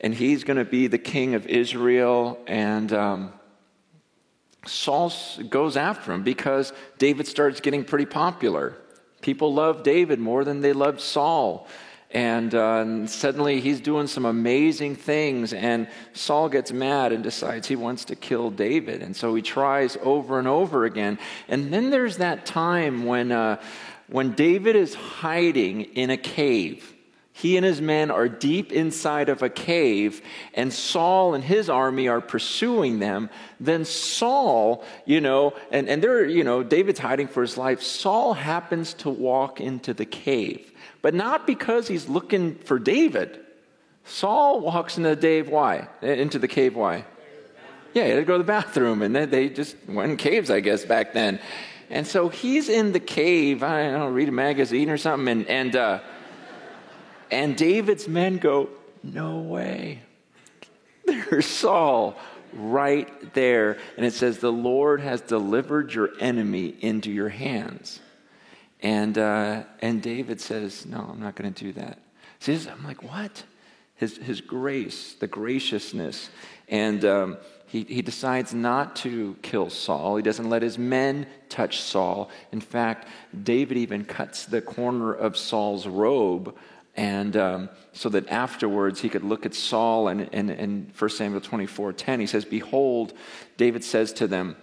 and 0.00 0.14
he's 0.14 0.44
going 0.44 0.58
to 0.58 0.64
be 0.64 0.86
the 0.86 0.98
king 0.98 1.34
of 1.34 1.46
Israel. 1.46 2.38
And, 2.46 2.92
um, 2.92 3.32
Saul 4.64 5.12
goes 5.48 5.76
after 5.76 6.12
him 6.12 6.22
because 6.22 6.72
David 6.98 7.26
starts 7.26 7.60
getting 7.60 7.84
pretty 7.84 8.06
popular. 8.06 8.76
People 9.20 9.54
love 9.54 9.82
David 9.82 10.20
more 10.20 10.44
than 10.44 10.60
they 10.60 10.72
loved 10.72 11.00
Saul. 11.00 11.66
And, 12.12 12.54
uh, 12.54 12.80
and, 12.80 13.08
suddenly 13.08 13.60
he's 13.60 13.80
doing 13.80 14.06
some 14.06 14.26
amazing 14.26 14.96
things, 14.96 15.54
and 15.54 15.88
Saul 16.12 16.50
gets 16.50 16.70
mad 16.70 17.10
and 17.10 17.22
decides 17.22 17.66
he 17.66 17.76
wants 17.76 18.04
to 18.06 18.16
kill 18.16 18.50
David. 18.50 19.02
And 19.02 19.16
so 19.16 19.34
he 19.34 19.40
tries 19.40 19.96
over 20.02 20.38
and 20.38 20.46
over 20.46 20.84
again. 20.84 21.18
And 21.48 21.72
then 21.72 21.88
there's 21.88 22.18
that 22.18 22.44
time 22.44 23.06
when, 23.06 23.32
uh, 23.32 23.62
when 24.08 24.32
David 24.32 24.76
is 24.76 24.94
hiding 24.94 25.82
in 25.82 26.10
a 26.10 26.18
cave. 26.18 26.92
He 27.34 27.56
and 27.56 27.64
his 27.64 27.80
men 27.80 28.10
are 28.10 28.28
deep 28.28 28.72
inside 28.72 29.30
of 29.30 29.42
a 29.42 29.48
cave, 29.48 30.20
and 30.52 30.70
Saul 30.70 31.32
and 31.32 31.42
his 31.42 31.70
army 31.70 32.08
are 32.08 32.20
pursuing 32.20 32.98
them. 32.98 33.30
Then 33.58 33.86
Saul, 33.86 34.84
you 35.06 35.22
know, 35.22 35.54
and, 35.70 35.88
and 35.88 36.02
they're, 36.02 36.26
you 36.26 36.44
know, 36.44 36.62
David's 36.62 37.00
hiding 37.00 37.28
for 37.28 37.40
his 37.40 37.56
life. 37.56 37.82
Saul 37.82 38.34
happens 38.34 38.92
to 38.94 39.08
walk 39.08 39.62
into 39.62 39.94
the 39.94 40.04
cave 40.04 40.71
but 41.02 41.14
not 41.14 41.46
because 41.46 41.88
he's 41.88 42.08
looking 42.08 42.54
for 42.54 42.78
David. 42.78 43.40
Saul 44.04 44.60
walks 44.60 44.96
into 44.96 45.10
the 45.10 45.16
cave. 45.16 45.48
Why? 45.48 45.88
Into 46.00 46.38
the 46.38 46.48
cave. 46.48 46.74
Why? 46.74 47.04
Yeah, 47.94 48.04
he 48.04 48.10
had 48.10 48.16
to 48.16 48.24
go 48.24 48.34
to 48.34 48.38
the 48.38 48.44
bathroom, 48.44 49.02
and 49.02 49.14
then 49.14 49.28
they 49.28 49.48
just 49.48 49.76
went 49.86 50.12
in 50.12 50.16
caves, 50.16 50.50
I 50.50 50.60
guess, 50.60 50.84
back 50.84 51.12
then. 51.12 51.40
And 51.90 52.06
so 52.06 52.30
he's 52.30 52.70
in 52.70 52.92
the 52.92 53.00
cave. 53.00 53.62
I 53.62 53.82
don't 53.82 53.98
know, 53.98 54.08
read 54.08 54.28
a 54.28 54.32
magazine 54.32 54.88
or 54.88 54.96
something, 54.96 55.28
and 55.28 55.46
and 55.46 55.76
uh, 55.76 56.00
and 57.30 57.56
David's 57.56 58.08
men 58.08 58.38
go, 58.38 58.70
"No 59.02 59.40
way." 59.40 60.00
There's 61.04 61.44
Saul 61.44 62.16
right 62.54 63.34
there, 63.34 63.76
and 63.98 64.06
it 64.06 64.14
says, 64.14 64.38
"The 64.38 64.52
Lord 64.52 65.00
has 65.00 65.20
delivered 65.20 65.92
your 65.92 66.10
enemy 66.18 66.74
into 66.80 67.10
your 67.10 67.28
hands." 67.28 68.00
And, 68.82 69.16
uh, 69.16 69.62
and 69.80 70.02
David 70.02 70.40
says, 70.40 70.86
No, 70.86 71.08
I'm 71.10 71.20
not 71.20 71.36
going 71.36 71.52
to 71.52 71.64
do 71.64 71.72
that. 71.74 71.98
See, 72.40 72.58
I'm 72.68 72.84
like, 72.84 73.02
What? 73.02 73.44
His, 73.94 74.16
his 74.16 74.40
grace, 74.40 75.14
the 75.14 75.28
graciousness. 75.28 76.28
And 76.68 77.04
um, 77.04 77.36
he, 77.66 77.84
he 77.84 78.02
decides 78.02 78.52
not 78.52 78.96
to 78.96 79.36
kill 79.42 79.70
Saul. 79.70 80.16
He 80.16 80.22
doesn't 80.22 80.50
let 80.50 80.62
his 80.62 80.76
men 80.76 81.26
touch 81.48 81.80
Saul. 81.80 82.30
In 82.50 82.60
fact, 82.60 83.06
David 83.44 83.76
even 83.76 84.04
cuts 84.04 84.44
the 84.46 84.60
corner 84.60 85.12
of 85.12 85.36
Saul's 85.36 85.86
robe 85.86 86.56
and 86.94 87.36
um, 87.36 87.70
so 87.92 88.08
that 88.10 88.28
afterwards 88.28 89.00
he 89.00 89.08
could 89.08 89.24
look 89.24 89.46
at 89.46 89.54
Saul 89.54 90.08
and 90.08 90.22
in 90.34 90.92
1 90.98 91.10
Samuel 91.10 91.40
24 91.40 91.92
10, 91.92 92.20
he 92.20 92.26
says, 92.26 92.44
Behold, 92.44 93.14
David 93.56 93.82
says 93.82 94.12
to 94.14 94.26
them, 94.26 94.56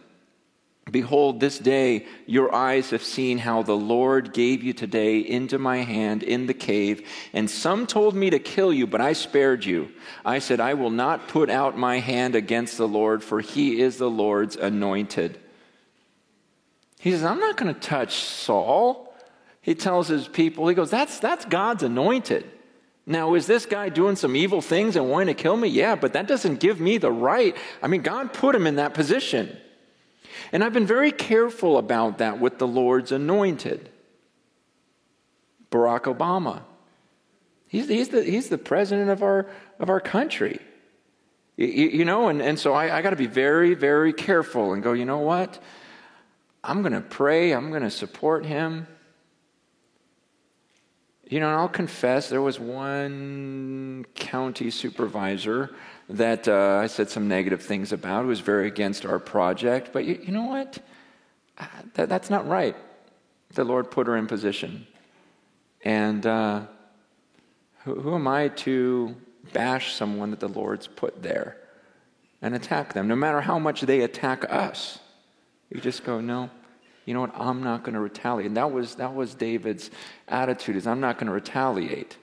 Behold, 0.92 1.40
this 1.40 1.60
day 1.60 2.06
your 2.26 2.54
eyes 2.54 2.90
have 2.90 3.04
seen 3.04 3.38
how 3.38 3.64
the 3.64 3.76
Lord 3.76 4.34
gave 4.34 4.64
you 4.64 4.74
today 4.74 5.20
into 5.20 5.60
my 5.60 5.78
hand 5.78 6.24
in 6.24 6.48
the 6.48 6.54
cave. 6.54 7.08
And 7.34 7.50
some 7.50 7.86
told 7.86 8.16
me 8.16 8.30
to 8.30 8.40
kill 8.40 8.74
you, 8.74 8.88
but 8.88 9.02
I 9.02 9.14
spared 9.14 9.66
you. 9.66 9.92
I 10.26 10.40
said, 10.40 10.60
I 10.60 10.74
will 10.74 10.90
not 10.90 11.28
put 11.28 11.50
out 11.50 11.78
my 11.78 12.00
hand 12.00 12.36
against 12.36 12.78
the 12.78 12.88
Lord, 12.88 13.24
for 13.24 13.42
he 13.42 13.82
is 13.82 13.98
the 13.98 14.10
Lord's 14.10 14.56
anointed. 14.56 15.40
He 17.00 17.12
says, 17.12 17.24
I'm 17.24 17.40
not 17.40 17.58
going 17.58 17.74
to 17.74 17.80
touch 17.80 18.16
Saul. 18.16 19.14
He 19.62 19.76
tells 19.76 20.08
his 20.08 20.28
people, 20.28 20.68
he 20.68 20.76
goes, 20.76 20.90
that's, 20.90 21.20
that's 21.20 21.46
God's 21.46 21.84
anointed. 21.84 22.50
Now, 23.06 23.34
is 23.34 23.48
this 23.48 23.66
guy 23.66 23.90
doing 23.90 24.16
some 24.16 24.36
evil 24.36 24.62
things 24.62 24.96
and 24.96 25.10
wanting 25.10 25.36
to 25.36 25.42
kill 25.42 25.58
me? 25.58 25.68
Yeah, 25.68 25.96
but 25.96 26.14
that 26.14 26.28
doesn't 26.28 26.60
give 26.60 26.80
me 26.80 26.98
the 26.98 27.12
right. 27.12 27.56
I 27.82 27.88
mean, 27.88 28.02
God 28.02 28.34
put 28.34 28.54
him 28.54 28.68
in 28.68 28.76
that 28.76 28.94
position. 28.94 29.58
And 30.52 30.64
I've 30.64 30.74
been 30.74 30.88
very 30.88 31.12
careful 31.12 31.78
about 31.78 32.18
that 32.18 32.40
with 32.40 32.58
the 32.58 32.68
Lord's 32.68 33.12
anointed. 33.12 33.90
Barack 35.72 36.04
Obama. 36.04 36.64
He's, 37.68 37.88
he's, 37.88 38.10
the, 38.10 38.24
he's 38.24 38.50
the 38.50 38.58
president 38.58 39.10
of 39.12 39.22
our, 39.22 39.48
of 39.80 39.90
our 39.90 40.00
country. 40.00 40.60
You, 41.56 41.68
you 41.68 42.06
know, 42.06 42.30
and, 42.30 42.42
and 42.42 42.58
so 42.58 42.74
I, 42.74 42.98
I 42.98 43.02
got 43.02 43.12
to 43.12 43.16
be 43.16 43.28
very, 43.28 43.76
very 43.76 44.14
careful 44.14 44.74
and 44.74 44.82
go, 44.82 44.94
you 44.94 45.06
know 45.06 45.20
what? 45.20 45.62
I'm 46.64 46.82
going 46.82 46.94
to 46.94 47.02
pray, 47.02 47.52
I'm 47.52 47.70
going 47.70 47.84
to 47.84 47.92
support 47.92 48.46
him. 48.46 48.88
You 51.30 51.40
know, 51.40 51.48
and 51.48 51.58
I'll 51.58 51.70
confess 51.70 52.28
there 52.28 52.42
was 52.42 52.60
one 52.60 54.04
county 54.16 54.72
supervisor 54.72 55.76
that 56.10 56.48
uh, 56.48 56.80
I 56.82 56.88
said 56.88 57.12
some 57.12 57.28
negative 57.28 57.62
things 57.62 57.92
about, 57.92 58.24
who 58.24 58.30
was 58.30 58.40
very 58.40 58.68
against 58.68 59.06
our 59.06 59.20
project. 59.20 59.92
But 59.94 60.06
you, 60.06 60.20
you 60.24 60.32
know 60.32 60.46
what? 60.46 60.80
Uh, 61.56 61.68
that, 61.94 62.10
that's 62.10 62.32
not 62.32 62.48
right. 62.48 62.76
The 63.54 63.64
Lord 63.64 63.92
put 63.92 64.08
her 64.08 64.18
in 64.18 64.26
position. 64.26 64.88
And 65.84 66.26
uh, 66.26 66.62
who, 67.84 68.02
who 68.02 68.16
am 68.16 68.28
I 68.28 68.48
to 68.48 69.16
bash 69.54 69.94
someone 69.94 70.32
that 70.32 70.40
the 70.40 70.50
Lord's 70.50 70.88
put 70.88 71.22
there 71.22 71.58
and 72.42 72.56
attack 72.56 72.94
them, 72.94 73.08
no 73.08 73.16
matter 73.16 73.42
how 73.42 73.60
much 73.60 73.82
they 73.82 74.02
attack 74.02 74.52
us? 74.52 74.98
You 75.70 75.80
just 75.80 76.04
go, 76.04 76.22
no, 76.22 76.50
you 77.06 77.14
know 77.14 77.22
what? 77.22 77.32
I'm 77.36 77.64
not 77.64 77.84
going 77.84 77.96
to 77.96 78.00
retaliate. 78.00 78.48
And 78.48 78.58
that 78.58 78.72
was, 78.72 78.96
that 78.96 79.14
was 79.14 79.34
David's 79.34 79.90
attitude 80.28 80.76
is 80.76 80.86
I'm 80.86 81.00
not 81.00 81.18
going 81.18 81.28
to 81.28 81.34
retaliate. 81.34 82.18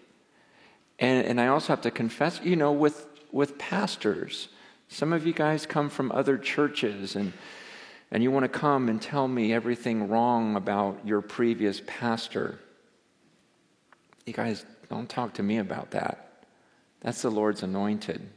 And, 0.98 1.26
and 1.26 1.40
I 1.40 1.48
also 1.48 1.68
have 1.68 1.82
to 1.82 1.90
confess, 1.90 2.40
you 2.42 2.56
know, 2.56 2.72
with, 2.72 3.06
with 3.32 3.58
pastors, 3.58 4.48
some 4.88 5.12
of 5.12 5.26
you 5.26 5.32
guys 5.32 5.66
come 5.66 5.90
from 5.90 6.12
other 6.12 6.38
churches 6.38 7.16
and, 7.16 7.32
and 8.10 8.22
you 8.22 8.30
want 8.30 8.44
to 8.44 8.48
come 8.48 8.88
and 8.88 9.02
tell 9.02 9.26
me 9.26 9.52
everything 9.52 10.08
wrong 10.08 10.56
about 10.56 11.00
your 11.04 11.20
previous 11.20 11.82
pastor. 11.86 12.58
You 14.24 14.32
guys 14.32 14.64
don't 14.88 15.08
talk 15.08 15.34
to 15.34 15.42
me 15.42 15.58
about 15.58 15.90
that. 15.90 16.44
That's 17.00 17.22
the 17.22 17.30
Lord's 17.30 17.62
anointed. 17.62 18.28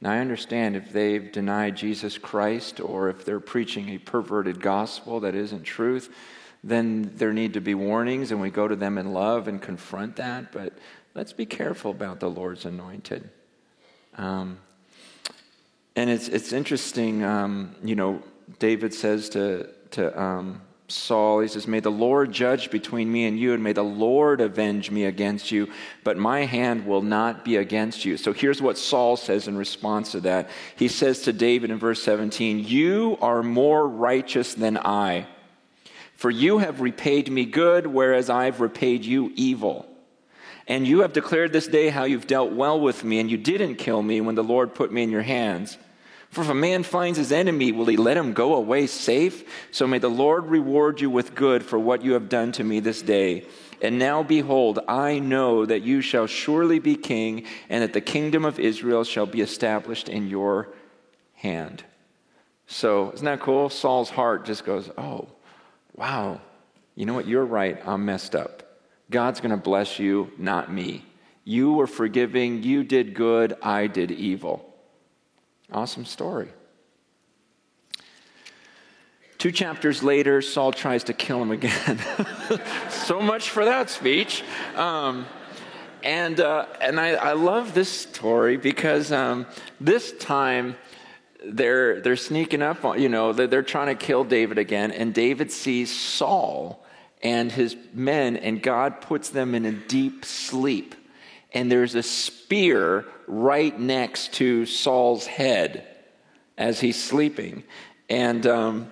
Now, 0.00 0.12
I 0.12 0.18
understand 0.18 0.76
if 0.76 0.92
they've 0.92 1.30
denied 1.32 1.76
Jesus 1.76 2.18
Christ 2.18 2.80
or 2.80 3.08
if 3.08 3.24
they're 3.24 3.40
preaching 3.40 3.88
a 3.88 3.98
perverted 3.98 4.60
gospel 4.60 5.20
that 5.20 5.34
isn't 5.34 5.64
truth, 5.64 6.14
then 6.62 7.10
there 7.16 7.32
need 7.32 7.54
to 7.54 7.60
be 7.60 7.74
warnings 7.74 8.30
and 8.30 8.40
we 8.40 8.50
go 8.50 8.68
to 8.68 8.76
them 8.76 8.96
in 8.96 9.12
love 9.12 9.48
and 9.48 9.60
confront 9.60 10.16
that. 10.16 10.52
But 10.52 10.72
let's 11.14 11.32
be 11.32 11.46
careful 11.46 11.90
about 11.90 12.20
the 12.20 12.30
Lord's 12.30 12.64
anointed. 12.64 13.28
Um, 14.16 14.58
and 15.96 16.10
it's, 16.10 16.28
it's 16.28 16.52
interesting, 16.52 17.24
um, 17.24 17.74
you 17.82 17.96
know, 17.96 18.22
David 18.60 18.94
says 18.94 19.28
to, 19.30 19.68
to, 19.92 20.20
um, 20.20 20.62
Saul. 20.88 21.40
He 21.40 21.48
says, 21.48 21.66
May 21.66 21.80
the 21.80 21.90
Lord 21.90 22.32
judge 22.32 22.70
between 22.70 23.12
me 23.12 23.26
and 23.26 23.38
you, 23.38 23.52
and 23.52 23.62
may 23.62 23.74
the 23.74 23.84
Lord 23.84 24.40
avenge 24.40 24.90
me 24.90 25.04
against 25.04 25.52
you, 25.52 25.70
but 26.02 26.16
my 26.16 26.46
hand 26.46 26.86
will 26.86 27.02
not 27.02 27.44
be 27.44 27.56
against 27.56 28.04
you. 28.04 28.16
So 28.16 28.32
here's 28.32 28.62
what 28.62 28.78
Saul 28.78 29.16
says 29.16 29.48
in 29.48 29.56
response 29.56 30.12
to 30.12 30.20
that. 30.20 30.48
He 30.76 30.88
says 30.88 31.22
to 31.22 31.32
David 31.32 31.70
in 31.70 31.78
verse 31.78 32.02
17, 32.02 32.60
You 32.60 33.18
are 33.20 33.42
more 33.42 33.86
righteous 33.86 34.54
than 34.54 34.78
I, 34.78 35.26
for 36.14 36.30
you 36.30 36.58
have 36.58 36.80
repaid 36.80 37.30
me 37.30 37.44
good, 37.44 37.86
whereas 37.86 38.30
I've 38.30 38.60
repaid 38.60 39.04
you 39.04 39.30
evil. 39.36 39.86
And 40.66 40.86
you 40.86 41.00
have 41.00 41.12
declared 41.12 41.52
this 41.52 41.66
day 41.66 41.88
how 41.88 42.04
you've 42.04 42.26
dealt 42.26 42.52
well 42.52 42.80
with 42.80 43.04
me, 43.04 43.20
and 43.20 43.30
you 43.30 43.36
didn't 43.36 43.76
kill 43.76 44.02
me 44.02 44.20
when 44.20 44.34
the 44.34 44.44
Lord 44.44 44.74
put 44.74 44.90
me 44.90 45.02
in 45.02 45.10
your 45.10 45.22
hands. 45.22 45.76
For 46.30 46.42
if 46.42 46.48
a 46.50 46.54
man 46.54 46.82
finds 46.82 47.18
his 47.18 47.32
enemy, 47.32 47.72
will 47.72 47.86
he 47.86 47.96
let 47.96 48.16
him 48.16 48.34
go 48.34 48.54
away 48.54 48.86
safe? 48.86 49.44
So 49.70 49.86
may 49.86 49.98
the 49.98 50.10
Lord 50.10 50.46
reward 50.46 51.00
you 51.00 51.08
with 51.08 51.34
good 51.34 51.62
for 51.62 51.78
what 51.78 52.02
you 52.02 52.12
have 52.12 52.28
done 52.28 52.52
to 52.52 52.64
me 52.64 52.80
this 52.80 53.00
day. 53.00 53.46
And 53.80 53.98
now 53.98 54.22
behold, 54.22 54.80
I 54.88 55.20
know 55.20 55.64
that 55.64 55.82
you 55.82 56.00
shall 56.00 56.26
surely 56.26 56.80
be 56.80 56.96
king, 56.96 57.44
and 57.68 57.82
that 57.82 57.92
the 57.92 58.00
kingdom 58.00 58.44
of 58.44 58.58
Israel 58.58 59.04
shall 59.04 59.26
be 59.26 59.40
established 59.40 60.08
in 60.08 60.28
your 60.28 60.68
hand. 61.34 61.84
So, 62.66 63.12
isn't 63.12 63.24
that 63.24 63.40
cool? 63.40 63.70
Saul's 63.70 64.10
heart 64.10 64.44
just 64.44 64.66
goes, 64.66 64.90
Oh, 64.98 65.28
wow. 65.94 66.40
You 66.94 67.06
know 67.06 67.14
what? 67.14 67.28
You're 67.28 67.46
right. 67.46 67.80
I'm 67.86 68.04
messed 68.04 68.34
up. 68.34 68.64
God's 69.10 69.40
going 69.40 69.52
to 69.52 69.56
bless 69.56 69.98
you, 69.98 70.30
not 70.36 70.70
me. 70.70 71.06
You 71.44 71.72
were 71.72 71.86
forgiving. 71.86 72.62
You 72.62 72.84
did 72.84 73.14
good. 73.14 73.56
I 73.62 73.86
did 73.86 74.10
evil. 74.10 74.67
Awesome 75.72 76.04
story. 76.04 76.48
Two 79.36 79.52
chapters 79.52 80.02
later, 80.02 80.42
Saul 80.42 80.72
tries 80.72 81.04
to 81.04 81.12
kill 81.12 81.40
him 81.40 81.52
again. 81.52 82.00
so 82.90 83.20
much 83.20 83.50
for 83.50 83.64
that 83.64 83.88
speech. 83.90 84.42
Um, 84.74 85.26
and 86.02 86.40
uh, 86.40 86.66
and 86.80 86.98
I, 86.98 87.10
I, 87.10 87.32
love 87.34 87.74
this 87.74 87.88
story 87.88 88.56
because 88.56 89.12
um, 89.12 89.46
this 89.80 90.12
time 90.12 90.76
they're 91.44 92.00
they're 92.00 92.16
sneaking 92.16 92.62
up 92.62 92.84
on 92.84 93.00
you 93.00 93.08
know 93.08 93.32
they're, 93.32 93.46
they're 93.46 93.62
trying 93.62 93.88
to 93.88 93.94
kill 93.94 94.24
David 94.24 94.58
again, 94.58 94.90
and 94.90 95.12
David 95.12 95.52
sees 95.52 95.94
Saul 95.94 96.84
and 97.22 97.50
his 97.50 97.76
men, 97.92 98.36
and 98.36 98.62
God 98.62 99.00
puts 99.00 99.30
them 99.30 99.54
in 99.54 99.64
a 99.64 99.72
deep 99.72 100.24
sleep 100.24 100.94
and 101.52 101.70
there's 101.70 101.94
a 101.94 102.02
spear 102.02 103.04
right 103.26 103.78
next 103.78 104.34
to 104.34 104.66
Saul's 104.66 105.26
head 105.26 105.86
as 106.56 106.80
he's 106.80 107.02
sleeping. 107.02 107.64
And, 108.08 108.46
um, 108.46 108.90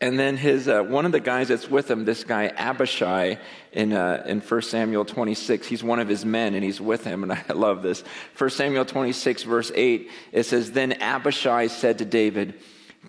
and 0.00 0.18
then 0.18 0.36
his, 0.36 0.68
uh, 0.68 0.82
one 0.82 1.06
of 1.06 1.12
the 1.12 1.20
guys 1.20 1.48
that's 1.48 1.70
with 1.70 1.90
him, 1.90 2.04
this 2.04 2.24
guy 2.24 2.52
Abishai 2.56 3.38
in, 3.72 3.92
uh, 3.92 4.24
in 4.26 4.40
1 4.40 4.62
Samuel 4.62 5.04
26, 5.04 5.66
he's 5.66 5.82
one 5.82 6.00
of 6.00 6.08
his 6.08 6.24
men 6.24 6.54
and 6.54 6.62
he's 6.64 6.80
with 6.80 7.04
him, 7.04 7.22
and 7.22 7.32
I 7.48 7.52
love 7.52 7.82
this. 7.82 8.02
1 8.36 8.50
Samuel 8.50 8.84
26, 8.84 9.44
verse 9.44 9.72
8, 9.74 10.10
it 10.32 10.42
says, 10.44 10.72
Then 10.72 10.92
Abishai 11.00 11.68
said 11.68 11.98
to 11.98 12.04
David, 12.04 12.54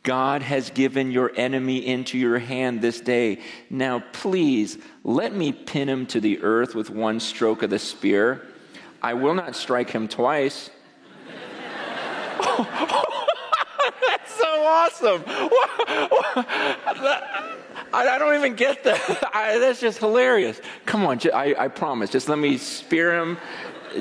God 0.04 0.42
has 0.42 0.70
given 0.70 1.12
your 1.12 1.32
enemy 1.36 1.86
into 1.86 2.18
your 2.18 2.40
hand 2.40 2.82
this 2.82 3.00
day. 3.00 3.40
Now, 3.70 4.04
please 4.14 4.78
let 5.04 5.34
me 5.34 5.52
pin 5.52 5.90
him 5.90 6.06
to 6.08 6.20
the 6.20 6.42
earth 6.42 6.76
with 6.76 6.90
one 6.90 7.20
stroke 7.20 7.64
of 7.64 7.70
the 7.70 7.80
spear. 7.80 8.46
I 9.02 9.14
will 9.14 9.34
not 9.34 9.56
strike 9.56 9.90
him 9.90 10.08
twice. 10.08 10.70
That's 12.40 14.34
so 14.38 14.64
awesome. 14.64 15.24
I 17.94 18.18
don't 18.20 18.36
even 18.36 18.56
get 18.56 18.84
that. 18.84 19.30
I, 19.34 19.58
that's 19.58 19.80
just 19.80 20.00
hilarious. 20.00 20.60
Come 20.86 21.06
on, 21.06 21.20
I, 21.34 21.56
I 21.58 21.68
promise. 21.70 22.10
Just 22.10 22.28
let 22.30 22.38
me 22.38 22.58
spear 22.58 23.18
him 23.18 23.38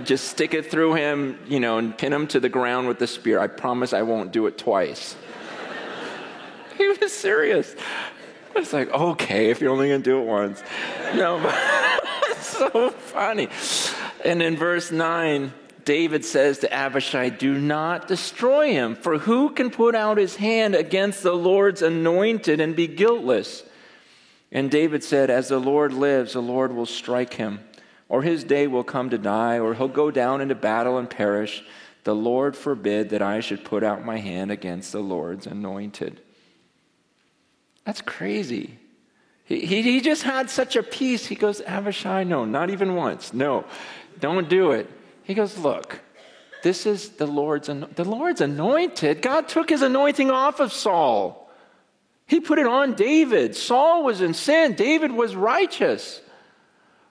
just 0.04 0.28
stick 0.28 0.54
it 0.54 0.70
through 0.70 0.94
him, 0.94 1.38
you 1.46 1.60
know, 1.60 1.78
and 1.78 1.96
pin 1.96 2.12
him 2.12 2.26
to 2.28 2.40
the 2.40 2.48
ground 2.48 2.88
with 2.88 2.98
the 2.98 3.06
spear. 3.06 3.38
I 3.38 3.46
promise 3.46 3.92
I 3.92 4.02
won't 4.02 4.32
do 4.32 4.46
it 4.46 4.58
twice. 4.58 5.16
he 6.78 6.88
was 6.88 7.12
serious. 7.12 7.74
It's 8.54 8.72
like, 8.72 8.90
okay, 8.90 9.50
if 9.50 9.60
you're 9.60 9.72
only 9.72 9.88
going 9.88 10.02
to 10.02 10.10
do 10.10 10.20
it 10.20 10.26
once. 10.26 10.62
No, 11.14 11.38
it's 12.30 12.46
so 12.46 12.90
funny. 12.90 13.48
And 14.24 14.42
in 14.42 14.56
verse 14.56 14.90
9, 14.90 15.52
David 15.84 16.24
says 16.24 16.58
to 16.58 16.72
Abishai, 16.72 17.28
Do 17.28 17.58
not 17.58 18.08
destroy 18.08 18.72
him, 18.72 18.96
for 18.96 19.18
who 19.18 19.50
can 19.50 19.70
put 19.70 19.94
out 19.94 20.16
his 20.16 20.36
hand 20.36 20.74
against 20.74 21.22
the 21.22 21.34
Lord's 21.34 21.82
anointed 21.82 22.60
and 22.60 22.74
be 22.74 22.86
guiltless? 22.86 23.62
And 24.50 24.70
David 24.70 25.04
said, 25.04 25.28
As 25.28 25.48
the 25.48 25.60
Lord 25.60 25.92
lives, 25.92 26.32
the 26.32 26.40
Lord 26.40 26.72
will 26.72 26.86
strike 26.86 27.34
him, 27.34 27.60
or 28.08 28.22
his 28.22 28.42
day 28.42 28.66
will 28.66 28.84
come 28.84 29.10
to 29.10 29.18
die, 29.18 29.58
or 29.58 29.74
he'll 29.74 29.88
go 29.88 30.10
down 30.10 30.40
into 30.40 30.54
battle 30.54 30.98
and 30.98 31.10
perish. 31.10 31.62
The 32.04 32.14
Lord 32.14 32.56
forbid 32.56 33.10
that 33.10 33.22
I 33.22 33.40
should 33.40 33.64
put 33.64 33.84
out 33.84 34.04
my 34.04 34.18
hand 34.18 34.50
against 34.50 34.92
the 34.92 35.00
Lord's 35.00 35.46
anointed. 35.46 36.22
That's 37.86 38.02
crazy. 38.02 38.78
He, 39.44 39.60
he, 39.60 39.80
he 39.80 40.00
just 40.00 40.24
had 40.24 40.50
such 40.50 40.74
a 40.74 40.82
peace. 40.82 41.24
He 41.24 41.36
goes, 41.36 41.60
Abishai, 41.62 42.24
no, 42.24 42.44
not 42.44 42.68
even 42.68 42.96
once. 42.96 43.32
No, 43.32 43.64
don't 44.18 44.48
do 44.48 44.72
it. 44.72 44.90
He 45.22 45.34
goes, 45.34 45.56
Look, 45.56 46.00
this 46.62 46.84
is 46.84 47.10
the 47.10 47.26
Lord's, 47.26 47.68
the 47.68 48.04
Lord's 48.04 48.40
anointed. 48.40 49.22
God 49.22 49.48
took 49.48 49.70
his 49.70 49.82
anointing 49.82 50.30
off 50.30 50.58
of 50.58 50.72
Saul. 50.72 51.48
He 52.26 52.40
put 52.40 52.58
it 52.58 52.66
on 52.66 52.94
David. 52.94 53.54
Saul 53.54 54.02
was 54.02 54.20
in 54.20 54.34
sin, 54.34 54.74
David 54.74 55.12
was 55.12 55.36
righteous. 55.36 56.20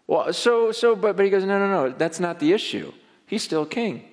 Well, 0.08 0.34
so, 0.34 0.72
so 0.74 0.96
but, 0.96 1.16
but 1.16 1.24
he 1.24 1.32
goes, 1.32 1.46
No, 1.46 1.58
no, 1.58 1.70
no, 1.70 1.96
that's 1.98 2.20
not 2.20 2.40
the 2.40 2.52
issue. 2.52 2.92
He's 3.28 3.44
still 3.44 3.66
king. 3.66 4.04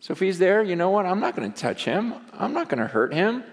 So 0.00 0.12
if 0.12 0.20
he's 0.20 0.38
there, 0.38 0.62
you 0.62 0.76
know 0.76 0.90
what? 0.90 1.04
I'm 1.04 1.20
not 1.20 1.36
going 1.36 1.52
to 1.52 1.60
touch 1.60 1.84
him, 1.84 2.14
I'm 2.32 2.54
not 2.54 2.70
going 2.70 2.80
to 2.80 2.86
hurt 2.86 3.12
him. 3.12 3.44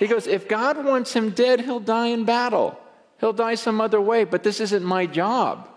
He 0.00 0.06
goes, 0.06 0.26
If 0.26 0.48
God 0.48 0.82
wants 0.82 1.12
him 1.12 1.30
dead, 1.30 1.60
he'll 1.60 1.78
die 1.78 2.06
in 2.06 2.24
battle. 2.24 2.80
He'll 3.20 3.34
die 3.34 3.54
some 3.54 3.82
other 3.82 4.00
way, 4.00 4.24
but 4.24 4.42
this 4.42 4.58
isn't 4.58 4.82
my 4.82 5.04
job. 5.04 5.68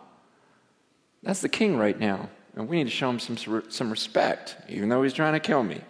That's 1.22 1.42
the 1.42 1.50
king 1.50 1.78
right 1.78 2.00
now. 2.00 2.30
And 2.56 2.70
we 2.70 2.78
need 2.78 2.86
to 2.86 2.90
show 2.90 3.10
him 3.10 3.20
some, 3.20 3.64
some 3.70 3.92
respect, 3.92 4.56
even 4.70 4.88
though 4.88 5.04
he's 5.04 5.12
trying 5.12 5.34
to 5.34 5.42
kill 5.42 5.62
me. 5.62 5.82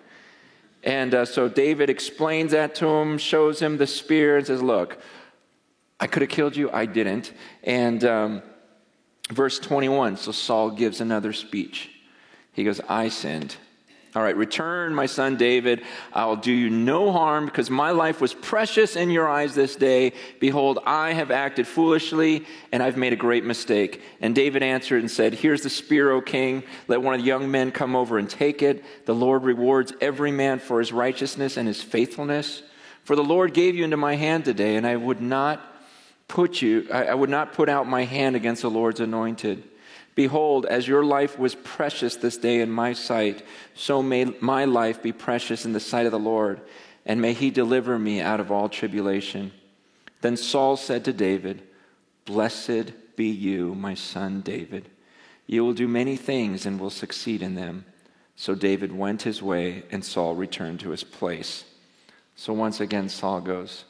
And 0.83 1.13
uh, 1.13 1.25
so 1.25 1.47
David 1.47 1.91
explains 1.91 2.53
that 2.53 2.73
to 2.75 2.87
him, 2.87 3.19
shows 3.19 3.61
him 3.61 3.77
the 3.77 3.85
spear, 3.85 4.37
and 4.37 4.47
says, 4.47 4.63
Look, 4.63 4.97
I 5.99 6.07
could 6.07 6.23
have 6.23 6.31
killed 6.31 6.55
you, 6.55 6.71
I 6.71 6.87
didn't. 6.87 7.33
And 7.63 8.03
um, 8.03 8.41
verse 9.31 9.59
21, 9.59 10.17
so 10.17 10.31
Saul 10.31 10.71
gives 10.71 11.01
another 11.01 11.33
speech. 11.33 11.91
He 12.51 12.63
goes, 12.63 12.81
I 12.89 13.09
sinned. 13.09 13.57
All 14.15 14.21
right, 14.21 14.37
return, 14.37 14.93
my 14.93 15.07
son 15.07 15.37
David. 15.37 15.81
I 16.11 16.25
will 16.25 16.35
do 16.35 16.51
you 16.51 16.69
no 16.69 17.11
harm 17.11 17.45
because 17.45 17.71
my 17.71 17.89
life 17.89 18.21
was 18.21 18.35
precious 18.35 18.95
in 18.95 19.09
your 19.09 19.27
eyes 19.27 19.55
this 19.55 19.75
day. 19.75 20.13
Behold, 20.39 20.77
I 20.85 21.13
have 21.13 21.31
acted 21.31 21.65
foolishly 21.65 22.45
and 22.71 22.83
I've 22.83 22.95
made 22.95 23.13
a 23.13 23.15
great 23.15 23.43
mistake. 23.43 24.01
And 24.21 24.35
David 24.35 24.61
answered 24.61 25.01
and 25.01 25.09
said, 25.09 25.33
Here's 25.33 25.63
the 25.63 25.69
spear, 25.69 26.11
O 26.11 26.21
king. 26.21 26.61
Let 26.87 27.01
one 27.01 27.15
of 27.15 27.21
the 27.21 27.27
young 27.27 27.49
men 27.49 27.71
come 27.71 27.95
over 27.95 28.19
and 28.19 28.29
take 28.29 28.61
it. 28.61 28.83
The 29.05 29.15
Lord 29.15 29.43
rewards 29.43 29.93
every 29.99 30.31
man 30.31 30.59
for 30.59 30.77
his 30.77 30.93
righteousness 30.93 31.57
and 31.57 31.67
his 31.67 31.81
faithfulness. 31.81 32.61
For 33.05 33.15
the 33.15 33.23
Lord 33.23 33.55
gave 33.55 33.75
you 33.75 33.83
into 33.83 33.97
my 33.97 34.15
hand 34.15 34.45
today, 34.45 34.75
and 34.75 34.85
I 34.85 34.95
would 34.95 35.21
not 35.21 35.59
put 36.27 36.61
you, 36.61 36.87
I 36.91 37.13
would 37.13 37.29
not 37.29 37.53
put 37.53 37.67
out 37.67 37.87
my 37.87 38.05
hand 38.05 38.35
against 38.35 38.61
the 38.61 38.69
Lord's 38.69 38.99
anointed. 38.99 39.63
Behold, 40.15 40.65
as 40.65 40.87
your 40.87 41.03
life 41.03 41.39
was 41.39 41.55
precious 41.55 42.15
this 42.15 42.37
day 42.37 42.61
in 42.61 42.69
my 42.69 42.93
sight, 42.93 43.43
so 43.73 44.03
may 44.03 44.25
my 44.25 44.65
life 44.65 45.01
be 45.01 45.11
precious 45.11 45.65
in 45.65 45.73
the 45.73 45.79
sight 45.79 46.05
of 46.05 46.11
the 46.11 46.19
Lord, 46.19 46.61
and 47.05 47.19
may 47.19 47.33
he 47.33 47.49
deliver 47.49 47.97
me 47.97 48.21
out 48.21 48.39
of 48.39 48.51
all 48.51 48.69
tribulation. 48.69 49.51
Then 50.21 50.37
Saul 50.37 50.77
said 50.77 51.03
to 51.05 51.13
David, 51.13 51.63
Blessed 52.25 52.93
be 53.15 53.27
you, 53.27 53.75
my 53.75 53.95
son 53.95 54.41
David. 54.41 54.87
You 55.47 55.65
will 55.65 55.73
do 55.73 55.87
many 55.87 56.15
things 56.15 56.65
and 56.65 56.79
will 56.79 56.89
succeed 56.89 57.41
in 57.41 57.55
them. 57.55 57.85
So 58.35 58.55
David 58.55 58.91
went 58.91 59.23
his 59.23 59.41
way, 59.41 59.83
and 59.91 60.03
Saul 60.03 60.35
returned 60.35 60.79
to 60.81 60.89
his 60.89 61.03
place. 61.03 61.65
So 62.35 62.53
once 62.53 62.79
again, 62.79 63.09
Saul 63.09 63.41
goes, 63.41 63.85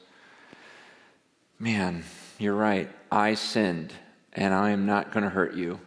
Man, 1.59 2.03
you're 2.39 2.55
right. 2.55 2.89
I 3.11 3.35
sinned, 3.35 3.93
and 4.33 4.53
I 4.53 4.71
am 4.71 4.85
not 4.85 5.11
going 5.11 5.23
to 5.23 5.29
hurt 5.29 5.53
you. 5.53 5.79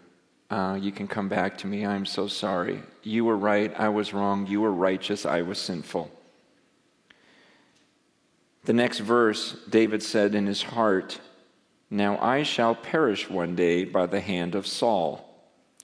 Uh, 0.48 0.78
you 0.80 0.92
can 0.92 1.08
come 1.08 1.28
back 1.28 1.58
to 1.58 1.66
me. 1.66 1.84
I'm 1.84 2.06
so 2.06 2.28
sorry. 2.28 2.82
You 3.02 3.24
were 3.24 3.36
right. 3.36 3.72
I 3.78 3.88
was 3.88 4.12
wrong. 4.12 4.46
You 4.46 4.60
were 4.60 4.72
righteous. 4.72 5.26
I 5.26 5.42
was 5.42 5.58
sinful. 5.58 6.10
The 8.64 8.72
next 8.72 8.98
verse, 8.98 9.56
David 9.68 10.02
said 10.02 10.34
in 10.34 10.46
his 10.46 10.62
heart, 10.62 11.20
Now 11.90 12.18
I 12.18 12.42
shall 12.42 12.74
perish 12.74 13.30
one 13.30 13.54
day 13.54 13.84
by 13.84 14.06
the 14.06 14.20
hand 14.20 14.54
of 14.54 14.66
Saul. 14.66 15.22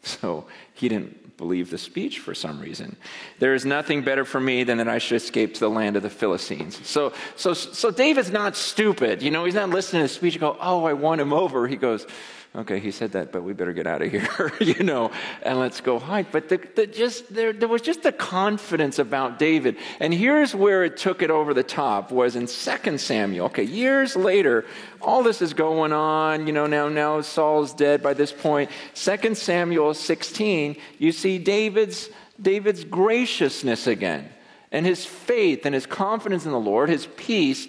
So 0.05 0.47
he 0.75 0.89
didn't 0.89 1.37
believe 1.37 1.71
the 1.71 1.79
speech 1.79 2.19
for 2.19 2.35
some 2.35 2.61
reason. 2.61 2.97
There 3.39 3.55
is 3.55 3.65
nothing 3.65 4.03
better 4.03 4.25
for 4.25 4.41
me 4.41 4.65
than 4.65 4.79
that 4.79 4.89
I 4.89 4.99
should 4.99 5.15
escape 5.17 5.55
to 5.55 5.61
the 5.61 5.71
land 5.71 5.97
of 5.97 6.03
the 6.03 6.11
Philistines. 6.11 6.81
So, 6.85 7.13
so, 7.37 7.55
so 7.55 7.93
David's 7.93 8.33
not 8.33 8.57
stupid. 8.57 9.23
You 9.23 9.31
know, 9.31 9.45
he's 9.45 9.55
not 9.55 9.71
listening 9.71 10.03
to 10.03 10.09
the 10.09 10.15
speech 10.15 10.35
and 10.35 10.41
go, 10.41 10.57
oh, 10.61 10.85
I 10.85 10.93
won 10.93 11.21
him 11.21 11.33
over. 11.33 11.69
He 11.69 11.77
goes, 11.77 12.07
okay, 12.55 12.79
he 12.79 12.91
said 12.91 13.13
that, 13.13 13.33
but 13.33 13.43
we 13.43 13.53
better 13.53 13.73
get 13.73 13.87
out 13.87 14.03
of 14.03 14.11
here, 14.11 14.53
you 14.61 14.83
know, 14.83 15.11
and 15.43 15.59
let's 15.59 15.81
go 15.81 15.99
hide. 15.99 16.27
But 16.31 16.49
the, 16.49 16.61
the 16.75 16.87
just 16.87 17.33
there, 17.33 17.53
there 17.53 17.69
was 17.69 17.83
just 17.83 18.05
a 18.05 18.13
confidence 18.13 18.99
about 18.99 19.39
David. 19.39 19.77
And 20.01 20.13
here's 20.13 20.55
where 20.55 20.85
it 20.85 20.97
took 20.97 21.23
it 21.23 21.31
over 21.31 21.55
the 21.55 21.63
top 21.63 22.11
was 22.11 22.37
in 22.37 22.47
2 22.47 22.99
Samuel. 22.99 23.47
Okay, 23.47 23.65
years 23.65 24.17
later, 24.17 24.65
all 25.01 25.23
this 25.23 25.41
is 25.41 25.55
going 25.55 25.93
on, 25.93 26.47
you 26.47 26.53
know, 26.53 26.67
now, 26.67 26.89
now 26.89 27.21
Saul's 27.23 27.73
dead 27.73 28.03
by 28.03 28.15
this 28.15 28.33
point. 28.33 28.71
2 28.95 29.35
Samuel 29.35 29.95
16, 29.95 30.77
you 30.99 31.13
see 31.13 31.39
David's, 31.39 32.11
David's 32.41 32.85
graciousness 32.85 33.87
again 33.87 34.29
and 34.73 34.87
his 34.87 35.05
faith 35.05 35.65
and 35.67 35.75
his 35.75 35.87
confidence 35.87 36.47
in 36.47 36.51
the 36.51 36.59
Lord, 36.59 36.89
his 36.89 37.07
peace, 37.17 37.69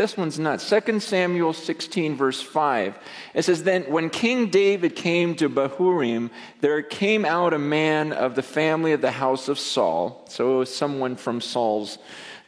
this 0.00 0.16
one's 0.16 0.38
nuts. 0.38 0.66
2 0.70 0.98
Samuel 0.98 1.52
16, 1.52 2.16
verse 2.16 2.40
5. 2.40 2.98
It 3.34 3.42
says, 3.42 3.64
Then 3.64 3.82
when 3.82 4.08
King 4.08 4.48
David 4.48 4.96
came 4.96 5.34
to 5.34 5.50
Bahurim, 5.50 6.30
there 6.62 6.80
came 6.80 7.26
out 7.26 7.52
a 7.52 7.58
man 7.58 8.14
of 8.14 8.34
the 8.34 8.42
family 8.42 8.92
of 8.92 9.02
the 9.02 9.10
house 9.10 9.48
of 9.48 9.58
Saul. 9.58 10.24
So 10.30 10.54
it 10.54 10.58
was 10.60 10.74
someone 10.74 11.16
from 11.16 11.42
Saul's 11.42 11.98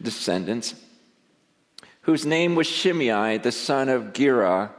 descendants, 0.01 0.75
whose 2.01 2.25
name 2.25 2.55
was 2.55 2.67
Shimei, 2.67 3.37
the 3.37 3.53
son 3.53 3.91
of 3.91 4.15
Gera 4.15 4.73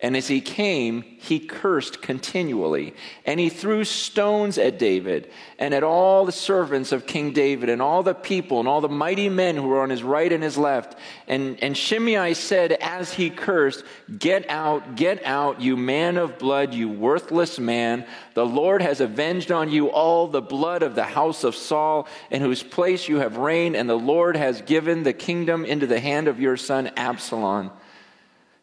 and 0.00 0.16
as 0.16 0.28
he 0.28 0.40
came, 0.40 1.02
he 1.02 1.40
cursed 1.40 2.00
continually. 2.00 2.94
And 3.26 3.40
he 3.40 3.48
threw 3.48 3.82
stones 3.82 4.56
at 4.56 4.78
David 4.78 5.28
and 5.58 5.74
at 5.74 5.82
all 5.82 6.24
the 6.24 6.30
servants 6.30 6.92
of 6.92 7.04
King 7.04 7.32
David 7.32 7.68
and 7.68 7.82
all 7.82 8.04
the 8.04 8.14
people 8.14 8.60
and 8.60 8.68
all 8.68 8.80
the 8.80 8.88
mighty 8.88 9.28
men 9.28 9.56
who 9.56 9.66
were 9.66 9.80
on 9.80 9.90
his 9.90 10.04
right 10.04 10.32
and 10.32 10.40
his 10.40 10.56
left. 10.56 10.96
And, 11.26 11.60
and 11.64 11.76
Shimei 11.76 12.34
said 12.34 12.74
as 12.74 13.12
he 13.12 13.28
cursed, 13.28 13.82
Get 14.16 14.48
out, 14.48 14.94
get 14.94 15.24
out, 15.24 15.60
you 15.60 15.76
man 15.76 16.16
of 16.16 16.38
blood, 16.38 16.74
you 16.74 16.88
worthless 16.88 17.58
man. 17.58 18.06
The 18.34 18.46
Lord 18.46 18.82
has 18.82 19.00
avenged 19.00 19.50
on 19.50 19.68
you 19.68 19.90
all 19.90 20.28
the 20.28 20.40
blood 20.40 20.84
of 20.84 20.94
the 20.94 21.02
house 21.02 21.42
of 21.42 21.56
Saul, 21.56 22.06
in 22.30 22.40
whose 22.40 22.62
place 22.62 23.08
you 23.08 23.16
have 23.16 23.36
reigned, 23.36 23.74
and 23.74 23.90
the 23.90 23.98
Lord 23.98 24.36
has 24.36 24.62
given 24.62 25.02
the 25.02 25.12
kingdom 25.12 25.64
into 25.64 25.88
the 25.88 25.98
hand 25.98 26.28
of 26.28 26.38
your 26.38 26.56
son 26.56 26.92
Absalom. 26.96 27.72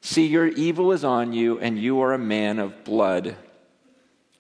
See, 0.06 0.28
your 0.28 0.46
evil 0.50 0.92
is 0.92 1.04
on 1.04 1.34
you, 1.34 1.58
and 1.58 1.80
you 1.80 2.02
are 2.02 2.14
a 2.14 2.20
man 2.20 2.60
of 2.60 2.84
blood. 2.84 3.36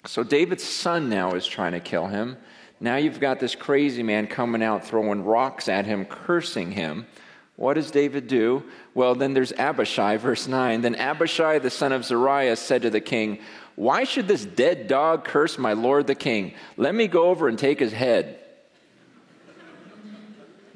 So 0.06 0.22
David's 0.22 0.64
son 0.64 1.10
now 1.10 1.32
is 1.32 1.48
trying 1.48 1.72
to 1.72 1.80
kill 1.80 2.06
him. 2.06 2.38
Now 2.80 2.98
you've 2.98 3.20
got 3.20 3.40
this 3.40 3.56
crazy 3.56 4.04
man 4.04 4.28
coming 4.28 4.62
out 4.62 4.86
throwing 4.86 5.24
rocks 5.24 5.68
at 5.68 5.88
him, 5.88 6.06
cursing 6.06 6.72
him. 6.72 7.08
What 7.56 7.74
does 7.74 7.90
David 7.90 8.28
do? 8.28 8.64
Well, 8.94 9.16
then 9.16 9.34
there's 9.34 9.54
Abishai, 9.54 10.18
verse 10.18 10.48
9. 10.48 10.82
Then 10.82 10.94
Abishai, 10.94 11.58
the 11.58 11.72
son 11.72 11.94
of 11.94 12.06
Zeruiah, 12.06 12.58
said 12.58 12.84
to 12.84 12.92
the 12.92 13.02
king, 13.02 13.40
Why 13.74 14.04
should 14.04 14.28
this 14.28 14.46
dead 14.46 14.88
dog 14.88 15.26
curse 15.26 15.58
my 15.58 15.74
lord 15.74 16.06
the 16.06 16.14
king? 16.14 16.54
Let 16.78 16.94
me 16.94 17.08
go 17.08 17.24
over 17.30 17.48
and 17.48 17.58
take 17.58 17.80
his 17.80 17.92
head. 17.92 18.40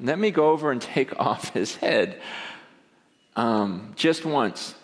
Let 0.00 0.18
me 0.18 0.32
go 0.32 0.50
over 0.50 0.72
and 0.72 0.82
take 0.82 1.16
off 1.20 1.54
his 1.54 1.76
head. 1.76 2.20
Um, 3.36 3.92
just 3.94 4.24
once. 4.24 4.74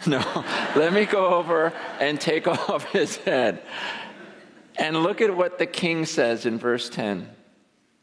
No, 0.06 0.44
let 0.76 0.94
me 0.94 1.04
go 1.04 1.34
over 1.34 1.74
and 1.98 2.18
take 2.18 2.48
off 2.70 2.90
his 2.90 3.16
head. 3.18 3.62
And 4.76 5.02
look 5.02 5.20
at 5.20 5.36
what 5.36 5.58
the 5.58 5.66
king 5.66 6.06
says 6.06 6.46
in 6.46 6.58
verse 6.58 6.88
10. 6.88 7.28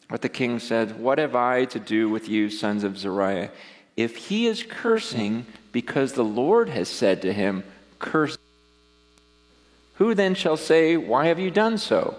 What 0.10 0.22
the 0.22 0.30
king 0.30 0.60
says, 0.60 0.94
What 0.94 1.18
have 1.18 1.36
I 1.36 1.66
to 1.66 1.80
do 1.80 2.08
with 2.08 2.30
you, 2.30 2.50
sons 2.50 2.84
of 2.84 2.98
Zeruiah? 2.98 3.50
If 3.96 4.16
he 4.16 4.46
is 4.46 4.64
cursing 4.64 5.48
because 5.72 6.14
the 6.14 6.24
Lord 6.24 6.70
has 6.70 6.88
said 6.88 7.24
to 7.24 7.34
him, 7.34 7.64
Curse, 7.98 8.38
who 9.96 10.14
then 10.14 10.36
shall 10.36 10.58
say, 10.58 10.98
Why 10.98 11.26
have 11.28 11.40
you 11.40 11.50
done 11.50 11.80
so? 11.80 12.16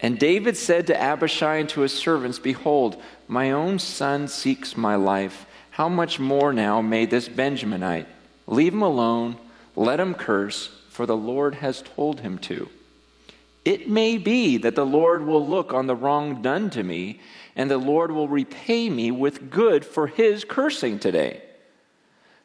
And 0.00 0.18
David 0.18 0.56
said 0.56 0.86
to 0.88 1.00
Abishai 1.00 1.56
and 1.56 1.68
to 1.70 1.80
his 1.80 1.92
servants, 1.92 2.38
Behold, 2.38 3.02
my 3.26 3.50
own 3.50 3.78
son 3.78 4.28
seeks 4.28 4.76
my 4.76 4.94
life. 4.94 5.46
How 5.70 5.88
much 5.88 6.20
more 6.20 6.52
now 6.52 6.82
may 6.82 7.06
this 7.06 7.28
Benjaminite? 7.28 8.06
Leave 8.48 8.72
him 8.72 8.82
alone, 8.82 9.36
let 9.76 10.00
him 10.00 10.14
curse, 10.14 10.70
for 10.88 11.04
the 11.06 11.16
Lord 11.16 11.56
has 11.56 11.82
told 11.82 12.20
him 12.20 12.38
to. 12.38 12.68
It 13.64 13.90
may 13.90 14.16
be 14.16 14.56
that 14.56 14.74
the 14.74 14.86
Lord 14.86 15.26
will 15.26 15.46
look 15.46 15.74
on 15.74 15.86
the 15.86 15.94
wrong 15.94 16.40
done 16.40 16.70
to 16.70 16.82
me, 16.82 17.20
and 17.54 17.70
the 17.70 17.76
Lord 17.76 18.10
will 18.10 18.26
repay 18.26 18.88
me 18.88 19.10
with 19.10 19.50
good 19.50 19.84
for 19.84 20.06
his 20.06 20.44
cursing 20.44 20.98
today. 20.98 21.42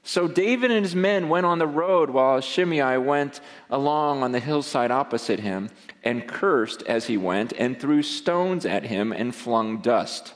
So 0.04 0.28
David 0.28 0.70
and 0.72 0.84
his 0.84 0.96
men 0.96 1.30
went 1.30 1.46
on 1.46 1.60
the 1.60 1.68
road 1.68 2.10
while 2.10 2.42
Shimei 2.42 2.98
went 2.98 3.40
along 3.70 4.22
on 4.22 4.34
the 4.34 4.42
hillside 4.42 4.92
opposite 4.92 5.40
him 5.40 5.70
and 6.04 6.28
cursed 6.28 6.84
as 6.84 7.08
he 7.08 7.16
went 7.16 7.54
and 7.58 7.80
threw 7.80 8.04
stones 8.04 8.66
at 8.66 8.84
him 8.84 9.14
and 9.14 9.34
flung 9.34 9.78
dust. 9.78 10.34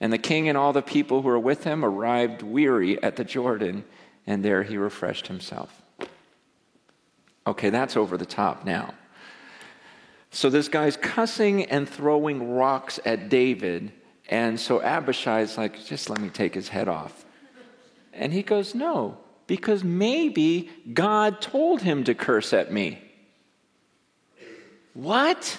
And 0.00 0.12
the 0.12 0.18
king 0.18 0.48
and 0.48 0.58
all 0.58 0.72
the 0.72 0.82
people 0.82 1.22
who 1.22 1.28
were 1.28 1.38
with 1.38 1.62
him 1.62 1.84
arrived 1.84 2.42
weary 2.42 3.00
at 3.00 3.14
the 3.14 3.22
Jordan 3.22 3.84
and 4.26 4.44
there 4.44 4.62
he 4.62 4.76
refreshed 4.76 5.28
himself. 5.28 5.82
Okay, 7.46 7.70
that's 7.70 7.96
over 7.96 8.16
the 8.16 8.26
top 8.26 8.64
now. 8.64 8.94
So 10.30 10.48
this 10.48 10.68
guy's 10.68 10.96
cussing 10.96 11.64
and 11.64 11.88
throwing 11.88 12.54
rocks 12.54 12.98
at 13.04 13.28
David, 13.28 13.92
and 14.28 14.58
so 14.58 14.80
Abishai's 14.80 15.58
like, 15.58 15.84
just 15.84 16.08
let 16.08 16.20
me 16.20 16.30
take 16.30 16.54
his 16.54 16.68
head 16.68 16.88
off. 16.88 17.24
And 18.12 18.32
he 18.32 18.42
goes, 18.42 18.74
no, 18.74 19.18
because 19.46 19.84
maybe 19.84 20.70
God 20.92 21.40
told 21.40 21.82
him 21.82 22.04
to 22.04 22.14
curse 22.14 22.52
at 22.52 22.72
me. 22.72 23.02
What? 24.94 25.58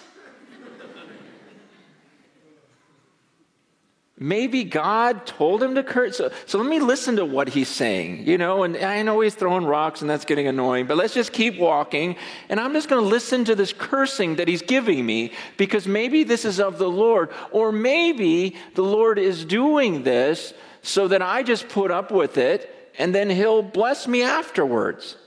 Maybe 4.24 4.64
God 4.64 5.26
told 5.26 5.62
him 5.62 5.76
to 5.76 5.84
curse. 5.84 6.16
So, 6.16 6.32
so 6.46 6.58
let 6.58 6.66
me 6.66 6.80
listen 6.80 7.18
to 7.18 7.26
what 7.26 7.50
he's 7.50 7.68
saying, 7.68 8.26
you 8.26 8.38
know, 8.38 8.64
and 8.64 8.78
I 8.78 9.02
know 9.02 9.20
he's 9.20 9.36
throwing 9.36 9.66
rocks 9.66 10.00
and 10.00 10.10
that's 10.10 10.24
getting 10.24 10.48
annoying, 10.48 10.86
but 10.86 10.96
let's 10.96 11.14
just 11.14 11.34
keep 11.34 11.60
walking. 11.60 12.16
And 12.48 12.58
I'm 12.58 12.72
just 12.72 12.88
going 12.88 13.04
to 13.04 13.10
listen 13.10 13.44
to 13.44 13.54
this 13.54 13.74
cursing 13.74 14.38
that 14.38 14.48
he's 14.48 14.62
giving 14.62 15.06
me 15.06 15.34
because 15.58 15.88
maybe 15.88 16.24
this 16.24 16.46
is 16.46 16.62
of 16.62 16.78
the 16.78 16.90
Lord. 16.90 17.32
Or 17.52 17.74
maybe 17.74 18.56
the 18.76 18.82
Lord 18.82 19.20
is 19.20 19.44
doing 19.44 20.04
this 20.04 20.54
so 20.82 21.10
that 21.10 21.22
I 21.22 21.44
just 21.44 21.68
put 21.68 21.92
up 21.92 22.10
with 22.10 22.38
it 22.38 22.94
and 22.98 23.14
then 23.14 23.30
he'll 23.30 23.62
bless 23.62 24.08
me 24.08 24.24
afterwards. 24.24 25.18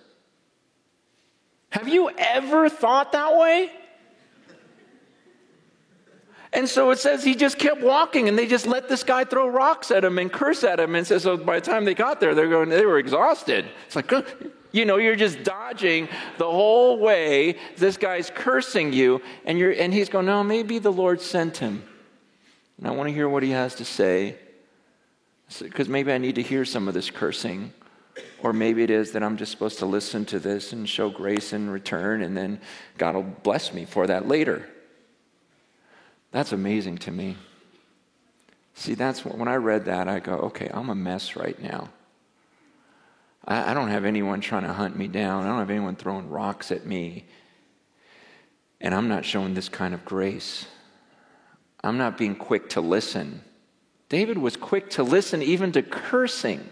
Have 1.68 1.88
you 1.88 2.08
ever 2.16 2.70
thought 2.70 3.12
that 3.12 3.36
way? 3.36 3.70
And 6.56 6.66
so 6.66 6.90
it 6.90 6.98
says 6.98 7.22
he 7.22 7.34
just 7.34 7.58
kept 7.58 7.82
walking 7.82 8.30
and 8.30 8.38
they 8.38 8.46
just 8.46 8.66
let 8.66 8.88
this 8.88 9.04
guy 9.04 9.24
throw 9.24 9.46
rocks 9.46 9.90
at 9.90 10.02
him 10.02 10.18
and 10.18 10.32
curse 10.32 10.64
at 10.64 10.80
him. 10.80 10.94
And 10.94 11.06
says, 11.06 11.24
so 11.24 11.36
by 11.36 11.60
the 11.60 11.66
time 11.66 11.84
they 11.84 11.92
got 11.92 12.18
there, 12.18 12.34
they're 12.34 12.48
going, 12.48 12.70
they 12.70 12.86
were 12.86 12.98
exhausted. 12.98 13.66
It's 13.84 13.94
like, 13.94 14.10
you 14.72 14.86
know, 14.86 14.96
you're 14.96 15.16
just 15.16 15.44
dodging 15.44 16.08
the 16.38 16.50
whole 16.50 16.98
way. 16.98 17.58
This 17.76 17.98
guy's 17.98 18.30
cursing 18.34 18.94
you. 18.94 19.20
And, 19.44 19.58
you're, 19.58 19.72
and 19.72 19.92
he's 19.92 20.08
going, 20.08 20.24
no, 20.24 20.42
maybe 20.42 20.78
the 20.78 20.90
Lord 20.90 21.20
sent 21.20 21.58
him. 21.58 21.84
And 22.78 22.88
I 22.88 22.92
want 22.92 23.10
to 23.10 23.14
hear 23.14 23.28
what 23.28 23.42
he 23.42 23.50
has 23.50 23.74
to 23.74 23.84
say. 23.84 24.36
Because 25.60 25.90
maybe 25.90 26.10
I 26.10 26.16
need 26.16 26.36
to 26.36 26.42
hear 26.42 26.64
some 26.64 26.88
of 26.88 26.94
this 26.94 27.10
cursing. 27.10 27.70
Or 28.42 28.54
maybe 28.54 28.82
it 28.82 28.90
is 28.90 29.12
that 29.12 29.22
I'm 29.22 29.36
just 29.36 29.52
supposed 29.52 29.78
to 29.80 29.86
listen 29.86 30.24
to 30.24 30.38
this 30.38 30.72
and 30.72 30.88
show 30.88 31.10
grace 31.10 31.52
in 31.52 31.68
return, 31.68 32.22
and 32.22 32.34
then 32.34 32.62
God 32.96 33.14
will 33.14 33.24
bless 33.24 33.74
me 33.74 33.84
for 33.84 34.06
that 34.06 34.26
later. 34.26 34.70
That's 36.36 36.52
amazing 36.52 36.98
to 36.98 37.10
me. 37.10 37.34
See, 38.74 38.92
that's 38.92 39.24
when 39.24 39.48
I 39.48 39.54
read 39.54 39.86
that, 39.86 40.06
I 40.06 40.20
go, 40.20 40.34
okay, 40.34 40.68
I'm 40.70 40.90
a 40.90 40.94
mess 40.94 41.34
right 41.34 41.58
now. 41.62 41.88
I, 43.46 43.70
I 43.70 43.72
don't 43.72 43.88
have 43.88 44.04
anyone 44.04 44.42
trying 44.42 44.64
to 44.64 44.72
hunt 44.74 44.98
me 44.98 45.08
down, 45.08 45.44
I 45.44 45.48
don't 45.48 45.60
have 45.60 45.70
anyone 45.70 45.96
throwing 45.96 46.28
rocks 46.28 46.70
at 46.70 46.84
me. 46.84 47.24
And 48.82 48.94
I'm 48.94 49.08
not 49.08 49.24
showing 49.24 49.54
this 49.54 49.70
kind 49.70 49.94
of 49.94 50.04
grace. 50.04 50.66
I'm 51.82 51.96
not 51.96 52.18
being 52.18 52.36
quick 52.36 52.68
to 52.70 52.82
listen. 52.82 53.40
David 54.10 54.36
was 54.36 54.58
quick 54.58 54.90
to 54.90 55.02
listen 55.02 55.42
even 55.42 55.72
to 55.72 55.82
cursing. 55.82 56.68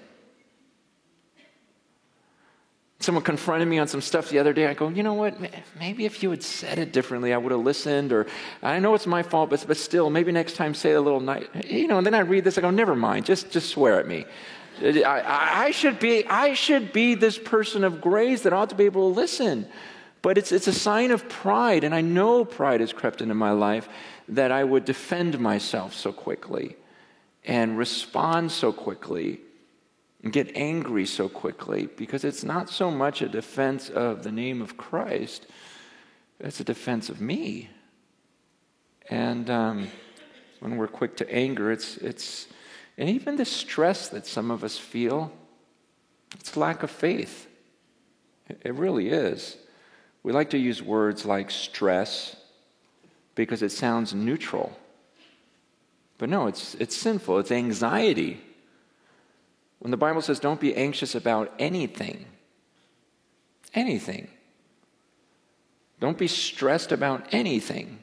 Someone 3.04 3.22
confronted 3.22 3.68
me 3.68 3.78
on 3.78 3.86
some 3.86 4.00
stuff 4.00 4.30
the 4.30 4.38
other 4.38 4.54
day. 4.54 4.66
I 4.66 4.72
go, 4.72 4.88
you 4.88 5.02
know 5.02 5.12
what? 5.12 5.36
Maybe 5.78 6.06
if 6.06 6.22
you 6.22 6.30
had 6.30 6.42
said 6.42 6.78
it 6.78 6.90
differently, 6.90 7.34
I 7.34 7.36
would 7.36 7.52
have 7.52 7.60
listened. 7.60 8.12
Or 8.12 8.26
I 8.62 8.78
know 8.78 8.94
it's 8.94 9.06
my 9.06 9.22
fault, 9.22 9.50
but, 9.50 9.62
but 9.68 9.76
still, 9.76 10.08
maybe 10.08 10.32
next 10.32 10.56
time 10.56 10.72
say 10.72 10.92
a 10.92 11.00
little 11.02 11.20
nice. 11.20 11.44
You 11.68 11.86
know, 11.86 11.98
and 11.98 12.06
then 12.06 12.14
I 12.14 12.20
read 12.20 12.44
this. 12.44 12.56
I 12.56 12.62
go, 12.62 12.70
never 12.70 12.96
mind. 12.96 13.26
Just, 13.26 13.50
just 13.50 13.68
swear 13.68 14.00
at 14.00 14.08
me. 14.08 14.24
I, 14.82 15.66
I, 15.66 15.70
should 15.70 16.00
be, 16.00 16.26
I 16.26 16.54
should 16.54 16.94
be 16.94 17.14
this 17.14 17.38
person 17.38 17.84
of 17.84 18.00
grace 18.00 18.40
that 18.42 18.54
ought 18.54 18.70
to 18.70 18.74
be 18.74 18.84
able 18.84 19.12
to 19.12 19.20
listen. 19.20 19.66
But 20.22 20.38
it's, 20.38 20.50
it's 20.50 20.66
a 20.66 20.72
sign 20.72 21.10
of 21.10 21.28
pride, 21.28 21.84
and 21.84 21.94
I 21.94 22.00
know 22.00 22.46
pride 22.46 22.80
has 22.80 22.94
crept 22.94 23.20
into 23.20 23.34
my 23.34 23.50
life 23.50 23.86
that 24.30 24.50
I 24.50 24.64
would 24.64 24.86
defend 24.86 25.38
myself 25.38 25.92
so 25.92 26.10
quickly 26.10 26.76
and 27.44 27.76
respond 27.76 28.50
so 28.50 28.72
quickly 28.72 29.40
and 30.24 30.32
get 30.32 30.56
angry 30.56 31.04
so 31.04 31.28
quickly 31.28 31.87
because 31.96 32.24
it's 32.24 32.42
not 32.42 32.70
so 32.70 32.90
much 32.90 33.20
a 33.20 33.28
defense 33.28 33.90
of 33.90 34.22
the 34.22 34.32
name 34.32 34.62
of 34.62 34.78
Christ, 34.78 35.46
it's 36.40 36.58
a 36.60 36.64
defense 36.64 37.10
of 37.10 37.20
me. 37.20 37.68
And 39.10 39.50
um, 39.50 39.88
when 40.60 40.78
we're 40.78 40.88
quick 40.88 41.18
to 41.18 41.30
anger, 41.30 41.70
it's, 41.70 41.98
it's, 41.98 42.48
and 42.96 43.10
even 43.10 43.37
the 43.37 43.44
stress 43.44 44.08
that 44.08 44.26
some 44.26 44.50
of 44.50 44.64
us 44.64 44.78
feel, 44.78 45.30
it's 46.40 46.56
lack 46.56 46.82
of 46.82 46.90
faith. 46.90 47.46
It 48.48 48.74
really 48.74 49.10
is. 49.10 49.58
We 50.22 50.32
like 50.32 50.50
to 50.50 50.58
use 50.58 50.82
words 50.82 51.26
like 51.26 51.50
stress 51.50 52.34
because 53.34 53.60
it 53.60 53.72
sounds 53.72 54.14
neutral. 54.14 54.74
But 56.16 56.30
no, 56.30 56.46
it's, 56.46 56.74
it's 56.76 56.96
sinful, 56.96 57.40
it's 57.40 57.52
anxiety. 57.52 58.40
When 59.84 59.90
the 59.90 59.98
Bible 59.98 60.22
says 60.22 60.40
don't 60.40 60.58
be 60.58 60.74
anxious 60.74 61.14
about 61.14 61.52
anything, 61.58 62.24
anything, 63.74 64.28
don't 66.00 66.16
be 66.16 66.26
stressed 66.26 66.90
about 66.90 67.26
anything. 67.32 68.02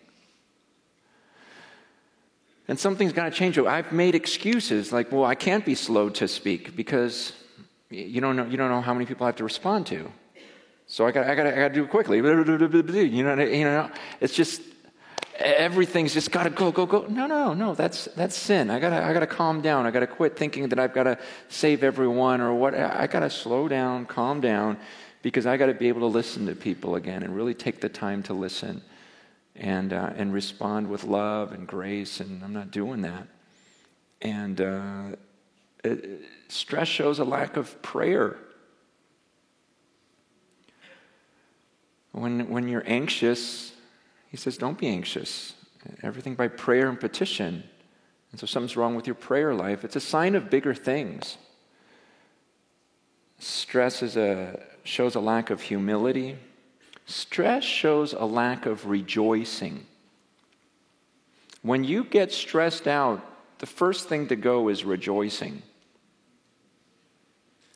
And 2.67 2.79
something's 2.79 3.13
got 3.13 3.25
to 3.25 3.31
change. 3.31 3.57
I've 3.57 3.91
made 3.91 4.13
excuses 4.13 4.93
like, 4.93 5.11
well, 5.11 5.25
I 5.25 5.33
can't 5.33 5.65
be 5.65 5.73
slow 5.73 6.09
to 6.09 6.27
speak 6.27 6.75
because 6.75 7.33
you 7.89 8.21
don't 8.21 8.35
know, 8.35 8.45
you 8.45 8.57
don't 8.57 8.69
know 8.69 8.81
how 8.81 8.93
many 8.93 9.07
people 9.07 9.25
I 9.25 9.29
have 9.29 9.37
to 9.37 9.43
respond 9.43 9.87
to. 9.87 10.11
So 10.85 11.07
I 11.07 11.11
got, 11.11 11.25
I 11.25 11.31
I 11.31 11.35
got 11.35 11.69
to 11.69 11.73
do 11.73 11.85
it 11.85 11.89
quickly. 11.89 12.17
You 12.21 13.23
know, 13.23 13.43
you 13.43 13.63
know, 13.63 13.89
it's 14.19 14.35
just 14.35 14.61
everything's 15.43 16.13
just 16.13 16.31
got 16.31 16.43
to 16.43 16.49
go, 16.49 16.71
go, 16.71 16.85
go. 16.85 17.05
No, 17.07 17.27
no, 17.27 17.53
no. 17.53 17.75
That's 17.75 18.05
that's 18.15 18.35
sin. 18.35 18.69
I 18.69 18.79
gotta, 18.79 19.03
I 19.03 19.13
gotta 19.13 19.27
calm 19.27 19.61
down. 19.61 19.85
I 19.85 19.91
gotta 19.91 20.07
quit 20.07 20.37
thinking 20.37 20.69
that 20.69 20.79
I've 20.79 20.93
got 20.93 21.03
to 21.03 21.17
save 21.49 21.83
everyone 21.83 22.41
or 22.41 22.53
what. 22.53 22.75
I 22.75 23.07
got 23.07 23.21
to 23.21 23.29
slow 23.29 23.67
down, 23.67 24.05
calm 24.05 24.41
down, 24.41 24.77
because 25.21 25.45
I 25.45 25.57
got 25.57 25.67
to 25.67 25.73
be 25.73 25.87
able 25.87 26.01
to 26.01 26.07
listen 26.07 26.45
to 26.47 26.55
people 26.55 26.95
again 26.95 27.23
and 27.23 27.35
really 27.35 27.53
take 27.53 27.81
the 27.81 27.89
time 27.89 28.23
to 28.23 28.33
listen, 28.33 28.81
and 29.55 29.93
uh, 29.93 30.11
and 30.15 30.33
respond 30.33 30.89
with 30.89 31.03
love 31.03 31.51
and 31.51 31.67
grace. 31.67 32.19
And 32.19 32.43
I'm 32.43 32.53
not 32.53 32.71
doing 32.71 33.01
that. 33.01 33.27
And 34.21 34.61
uh, 34.61 35.03
it, 35.83 36.21
stress 36.47 36.87
shows 36.87 37.19
a 37.19 37.25
lack 37.25 37.57
of 37.57 37.81
prayer. 37.81 38.37
When, 42.13 42.49
when 42.49 42.67
you're 42.67 42.83
anxious, 42.85 43.70
he 44.31 44.37
says, 44.37 44.57
don't 44.57 44.77
be 44.77 44.87
anxious. 44.87 45.53
Everything 46.01 46.35
by 46.35 46.47
prayer 46.47 46.87
and 46.87 46.97
petition. 46.97 47.63
And 48.31 48.39
so 48.39 48.47
something's 48.47 48.77
wrong 48.77 48.95
with 48.95 49.05
your 49.05 49.15
prayer 49.15 49.53
life. 49.53 49.83
It's 49.83 49.97
a 49.97 50.01
sign 50.01 50.35
of 50.35 50.49
bigger 50.49 50.73
things. 50.73 51.37
Stress 53.39 54.01
is 54.01 54.15
a, 54.15 54.63
shows 54.85 55.15
a 55.15 55.19
lack 55.19 55.49
of 55.49 55.59
humility. 55.59 56.37
Stress 57.07 57.65
shows 57.65 58.13
a 58.13 58.23
lack 58.23 58.65
of 58.65 58.87
rejoicing. 58.87 59.85
When 61.61 61.83
you 61.83 62.05
get 62.05 62.31
stressed 62.31 62.87
out, 62.87 63.25
the 63.59 63.65
first 63.65 64.07
thing 64.07 64.27
to 64.27 64.37
go 64.37 64.69
is 64.69 64.85
rejoicing. 64.85 65.61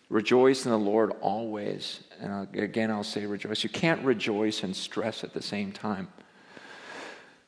Rejoice 0.09 0.63
in 0.65 0.71
the 0.71 0.79
Lord 0.79 1.11
always. 1.19 2.01
And 2.21 2.47
again, 2.55 2.91
I'll 2.91 3.03
say 3.03 3.25
rejoice. 3.25 3.61
You 3.61 3.69
can't 3.69 4.05
rejoice 4.05 4.63
and 4.63 4.73
stress 4.73 5.25
at 5.25 5.33
the 5.33 5.41
same 5.41 5.73
time. 5.73 6.07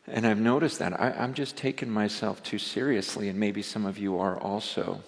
And 0.07 0.25
I've 0.25 0.39
noticed 0.39 0.79
that. 0.79 0.99
I, 0.99 1.11
am 1.17 1.33
just 1.33 1.57
taking 1.57 1.89
myself 1.89 2.41
too 2.41 2.57
seriously, 2.57 3.27
and 3.27 3.37
maybe 3.37 3.61
some 3.61 3.85
of 3.85 3.97
you 3.97 4.19
are 4.19 4.39
also. 4.39 5.01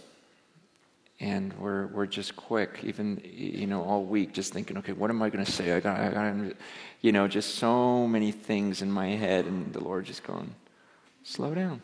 And 1.22 1.54
we're, 1.58 1.88
we're 1.88 2.06
just 2.06 2.36
quick, 2.36 2.80
even, 2.84 3.22
you 3.24 3.68
know, 3.68 3.84
all 3.84 4.04
week, 4.04 4.34
just 4.34 4.54
thinking, 4.54 4.78
okay, 4.78 4.92
what 4.92 5.10
am 5.10 5.22
I 5.22 5.30
going 5.30 5.44
to 5.44 5.52
say? 5.52 5.74
I 5.74 5.80
got, 5.80 6.00
I 6.00 6.10
got, 6.10 6.56
you 7.02 7.12
know, 7.12 7.28
just 7.28 7.56
so 7.56 8.08
many 8.08 8.32
things 8.32 8.82
in 8.82 8.92
my 8.92 9.08
head, 9.08 9.46
and 9.46 9.72
the 9.74 9.84
Lord 9.84 10.06
just 10.06 10.24
going, 10.24 10.54
slow 11.24 11.54
down. 11.54 11.82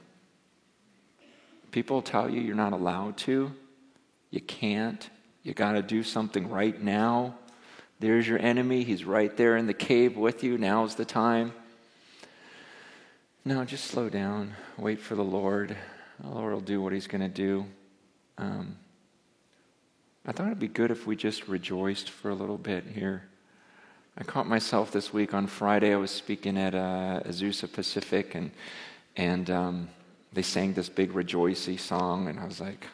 People 1.71 2.01
tell 2.01 2.30
you 2.30 2.41
you're 2.41 2.56
not 2.56 2.73
allowed 2.73 3.17
to, 3.17 3.51
you 4.30 4.41
can't, 4.41 5.10
you 5.43 5.54
got 5.54 5.73
to 5.73 5.82
do 5.82 6.04
something 6.04 6.49
right 6.49 6.82
now. 6.82 7.36
There's 7.99 8.28
your 8.28 8.39
enemy. 8.39 8.84
He's 8.84 9.06
right 9.06 9.36
there 9.38 9.56
in 9.56 9.67
the 9.67 9.73
cave 9.73 10.17
with 10.17 10.43
you. 10.43 10.58
Now's 10.58 10.95
the 10.95 11.06
time. 11.06 11.54
No, 13.48 13.64
just 13.64 13.86
slow 13.86 14.10
down. 14.10 14.56
Wait 14.76 15.00
for 15.00 15.14
the 15.14 15.24
Lord. 15.24 15.78
The 16.20 16.28
Lord 16.28 16.52
will 16.52 16.62
do 16.62 16.82
what 16.82 16.94
He's 16.94 17.06
going 17.06 17.22
to 17.22 17.28
do. 17.28 17.68
Um, 18.40 18.76
I 20.26 20.32
thought 20.32 20.48
it'd 20.48 20.58
be 20.58 20.68
good 20.68 20.90
if 20.90 21.06
we 21.06 21.16
just 21.16 21.48
rejoiced 21.48 22.10
for 22.10 22.32
a 22.32 22.34
little 22.34 22.58
bit 22.58 22.86
here. 22.96 23.22
I 24.18 24.24
caught 24.24 24.48
myself 24.48 24.92
this 24.92 25.14
week 25.14 25.36
on 25.36 25.46
Friday. 25.46 25.94
I 25.94 25.98
was 25.98 26.10
speaking 26.10 26.58
at 26.58 26.74
uh, 26.74 27.22
Azusa 27.24 27.72
Pacific, 27.72 28.34
and 28.34 28.50
and 29.16 29.48
um, 29.52 29.90
they 30.34 30.42
sang 30.42 30.74
this 30.74 30.90
big 30.90 31.14
rejoicey 31.14 31.80
song, 31.80 32.28
and 32.28 32.40
I 32.40 32.46
was 32.46 32.60
like, 32.60 32.88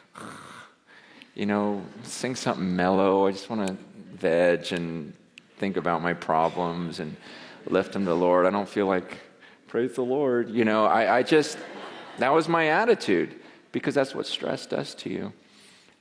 you 1.34 1.46
know, 1.46 1.82
sing 2.02 2.36
something 2.36 2.76
mellow. 2.76 3.26
I 3.26 3.32
just 3.32 3.48
want 3.48 3.68
to 3.68 3.76
veg 4.18 4.70
and 4.70 5.14
think 5.56 5.78
about 5.78 6.02
my 6.02 6.12
problems 6.12 7.00
and 7.00 7.16
lift 7.66 7.94
them 7.94 8.04
to 8.04 8.10
the 8.10 8.16
Lord. 8.16 8.44
I 8.44 8.50
don't 8.50 8.68
feel 8.68 8.86
like, 8.86 9.16
praise 9.72 9.94
the 9.94 10.04
Lord. 10.04 10.50
You 10.50 10.66
know, 10.66 10.84
I, 10.84 11.20
I 11.20 11.22
just, 11.22 11.56
that 12.18 12.30
was 12.34 12.46
my 12.46 12.68
attitude 12.68 13.34
because 13.72 13.94
that's 13.94 14.14
what 14.14 14.26
stress 14.26 14.66
does 14.66 14.94
to 14.96 15.08
you. 15.08 15.32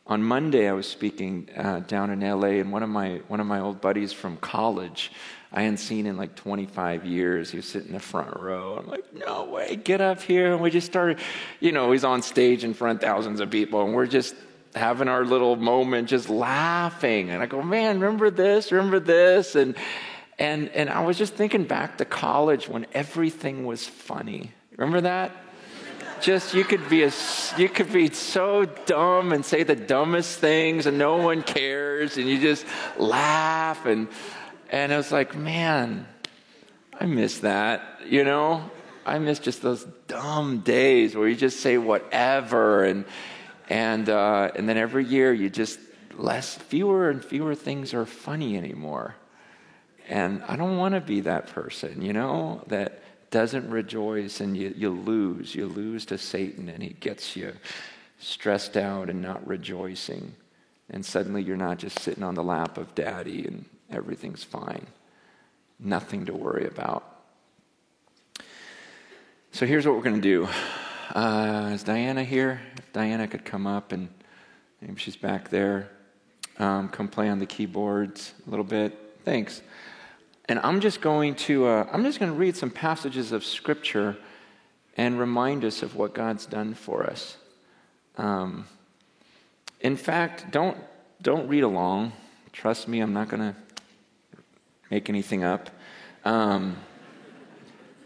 On 0.07 0.21
Monday, 0.21 0.67
I 0.67 0.73
was 0.73 0.86
speaking 0.86 1.47
uh, 1.55 1.79
down 1.79 2.10
in 2.10 2.19
LA, 2.19 2.60
and 2.60 2.73
one 2.73 2.84
of 2.84 2.89
my 2.89 3.21
one 3.29 3.39
of 3.39 3.47
my 3.47 3.62
old 3.62 3.79
buddies 3.79 4.12
from 4.12 4.36
college, 4.36 5.13
I 5.53 5.62
hadn't 5.62 5.77
seen 5.77 6.05
in 6.05 6.17
like 6.17 6.36
25 6.36 7.05
years. 7.05 7.49
He 7.51 7.57
was 7.57 7.65
sitting 7.65 7.89
in 7.89 7.93
the 7.93 8.01
front 8.01 8.38
row. 8.38 8.75
I'm 8.77 8.89
like, 8.89 9.05
no 9.13 9.45
way, 9.45 9.77
get 9.77 10.01
up 10.01 10.21
here! 10.21 10.51
And 10.51 10.62
we 10.62 10.69
just 10.69 10.88
started, 10.88 11.19
you 11.62 11.71
know, 11.71 11.93
he's 11.93 12.03
on 12.03 12.23
stage 12.23 12.65
in 12.65 12.73
front 12.73 12.97
of 12.97 13.01
thousands 13.07 13.39
of 13.39 13.51
people, 13.51 13.86
and 13.86 13.95
we're 13.95 14.05
just 14.05 14.36
having 14.75 15.07
our 15.07 15.23
little 15.23 15.55
moment, 15.55 16.10
just 16.10 16.29
laughing. 16.29 17.29
And 17.29 17.41
I 17.41 17.45
go, 17.45 17.62
man, 17.62 18.01
remember 18.01 18.31
this? 18.31 18.73
Remember 18.73 18.99
this? 18.99 19.55
And 19.55 19.77
and 20.39 20.70
and 20.70 20.89
I 20.89 21.04
was 21.04 21.17
just 21.17 21.34
thinking 21.34 21.65
back 21.65 21.98
to 21.98 22.06
college 22.06 22.67
when 22.67 22.86
everything 22.94 23.65
was 23.65 23.86
funny. 23.86 24.52
Remember 24.78 25.02
that? 25.02 25.32
Just 26.22 26.54
you 26.54 26.63
could 26.63 26.88
be 26.89 27.04
a 27.04 27.12
you 27.58 27.70
could 27.70 27.91
be 27.91 28.10
so 28.12 28.65
dumb 28.65 29.32
and 29.32 29.46
say 29.46 29.63
the 29.63 29.76
dumbest 29.76 30.39
things 30.39 30.86
and 30.86 30.98
no 30.98 31.17
one 31.17 31.41
cares 31.41 32.17
and 32.17 32.28
you 32.28 32.39
just 32.39 32.65
laugh 32.98 33.86
and 33.86 34.08
and 34.70 34.94
I 34.94 34.98
was 34.98 35.12
like, 35.12 35.36
man, 35.36 36.08
I 36.98 37.06
miss 37.06 37.39
that, 37.39 38.02
you 38.08 38.24
know? 38.24 38.72
I 39.06 39.20
miss 39.20 39.39
just 39.39 39.62
those 39.62 39.84
dumb 40.08 40.60
days 40.60 41.15
where 41.15 41.28
you 41.28 41.36
just 41.36 41.60
say 41.60 41.78
whatever 41.78 42.86
and 42.86 43.06
and, 43.72 44.10
uh, 44.10 44.52
and 44.54 44.67
then 44.67 44.76
every 44.76 45.06
year, 45.06 45.32
you 45.32 45.50
just 45.50 45.80
less, 46.17 46.56
fewer 46.56 47.10
and 47.10 47.24
fewer 47.24 47.56
things 47.56 47.94
are 47.94 48.06
funny 48.06 48.58
anymore. 48.58 49.15
And 50.10 50.44
I 50.48 50.56
don't 50.56 50.78
want 50.78 50.96
to 50.96 51.02
be 51.02 51.22
that 51.22 51.48
person, 51.48 52.02
you 52.02 52.14
know, 52.14 52.64
that 52.68 53.02
doesn't 53.32 53.70
rejoice 53.70 54.42
and 54.42 54.58
you, 54.58 54.74
you 54.76 54.90
lose. 54.90 55.56
You 55.56 55.68
lose 55.68 56.06
to 56.08 56.18
Satan 56.18 56.68
and 56.70 56.84
he 56.84 56.90
gets 56.90 57.36
you 57.36 57.54
stressed 58.20 58.78
out 58.78 59.10
and 59.10 59.22
not 59.22 59.46
rejoicing. 59.48 60.34
And 60.90 61.06
suddenly 61.06 61.42
you're 61.42 61.58
not 61.58 61.78
just 61.78 62.00
sitting 62.00 62.24
on 62.24 62.36
the 62.36 62.44
lap 62.44 62.78
of 62.78 62.94
daddy 62.94 63.48
and 63.48 63.66
everything's 63.90 64.44
fine. 64.44 64.86
Nothing 65.80 66.26
to 66.26 66.34
worry 66.34 66.68
about. 66.68 67.08
So 69.54 69.66
here's 69.66 69.86
what 69.86 69.96
we're 69.96 70.04
going 70.04 70.22
to 70.22 70.22
do. 70.22 70.48
Uh, 71.14 71.72
is 71.74 71.84
Diana 71.84 72.24
here? 72.24 72.62
If 72.78 72.94
Diana 72.94 73.28
could 73.28 73.44
come 73.44 73.66
up 73.66 73.92
and 73.92 74.10
maybe 74.82 75.00
she's 75.00 75.16
back 75.16 75.50
there. 75.50 75.90
Um, 76.60 76.90
come 76.90 77.08
play 77.08 77.30
on 77.30 77.40
the 77.40 77.46
keyboards 77.46 78.34
a 78.46 78.50
little 78.50 78.66
bit. 78.66 78.98
Thanks. 79.24 79.62
And 80.45 80.60
I'm 80.63 80.82
just 80.82 81.01
going 81.01 81.36
to 81.36 81.65
uh, 81.65 81.88
I'm 81.91 82.04
just 82.04 82.19
going 82.19 82.32
to 82.32 82.38
read 82.38 82.56
some 82.56 82.69
passages 82.69 83.32
of 83.32 83.45
scripture 83.45 84.17
and 84.97 85.19
remind 85.19 85.63
us 85.63 85.84
of 85.84 85.95
what 85.95 86.13
God's 86.13 86.45
done 86.45 86.73
for 86.73 87.04
us. 87.04 87.38
Um, 88.17 88.65
in 89.80 89.95
fact, 89.95 90.51
don't 90.51 90.77
don't 91.21 91.47
read 91.47 91.63
along. 91.63 92.13
Trust 92.51 92.88
me, 92.88 92.99
I'm 92.99 93.13
not 93.13 93.30
going 93.30 93.54
to 93.54 93.56
make 94.89 95.10
anything 95.10 95.43
up. 95.43 95.69
Um, 96.25 96.77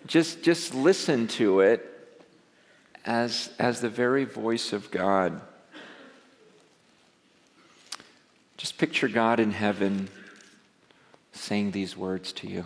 just 0.05 0.43
just 0.43 0.75
listen 0.75 1.27
to 1.29 1.61
it 1.61 1.91
as, 3.05 3.51
as 3.59 3.81
the 3.81 3.89
very 3.89 4.25
voice 4.25 4.73
of 4.73 4.91
God. 4.91 5.39
Just 8.57 8.77
picture 8.77 9.07
God 9.07 9.39
in 9.39 9.51
heaven 9.51 10.09
saying 11.35 11.71
these 11.71 11.95
words 11.95 12.31
to 12.33 12.47
you. 12.47 12.65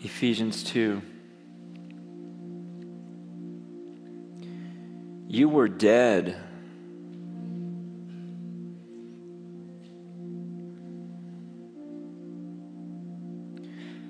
Ephesians 0.00 0.62
2. 0.64 1.02
You 5.26 5.48
were 5.48 5.68
dead. 5.68 6.36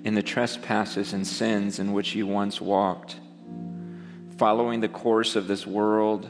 In 0.03 0.13
the 0.13 0.21
trespasses 0.21 1.13
and 1.13 1.25
sins 1.25 1.79
in 1.79 1.93
which 1.93 2.13
you 2.13 2.27
once 2.27 2.61
walked, 2.61 3.19
following 4.37 4.81
the 4.81 4.87
course 4.87 5.35
of 5.35 5.47
this 5.47 5.65
world 5.65 6.29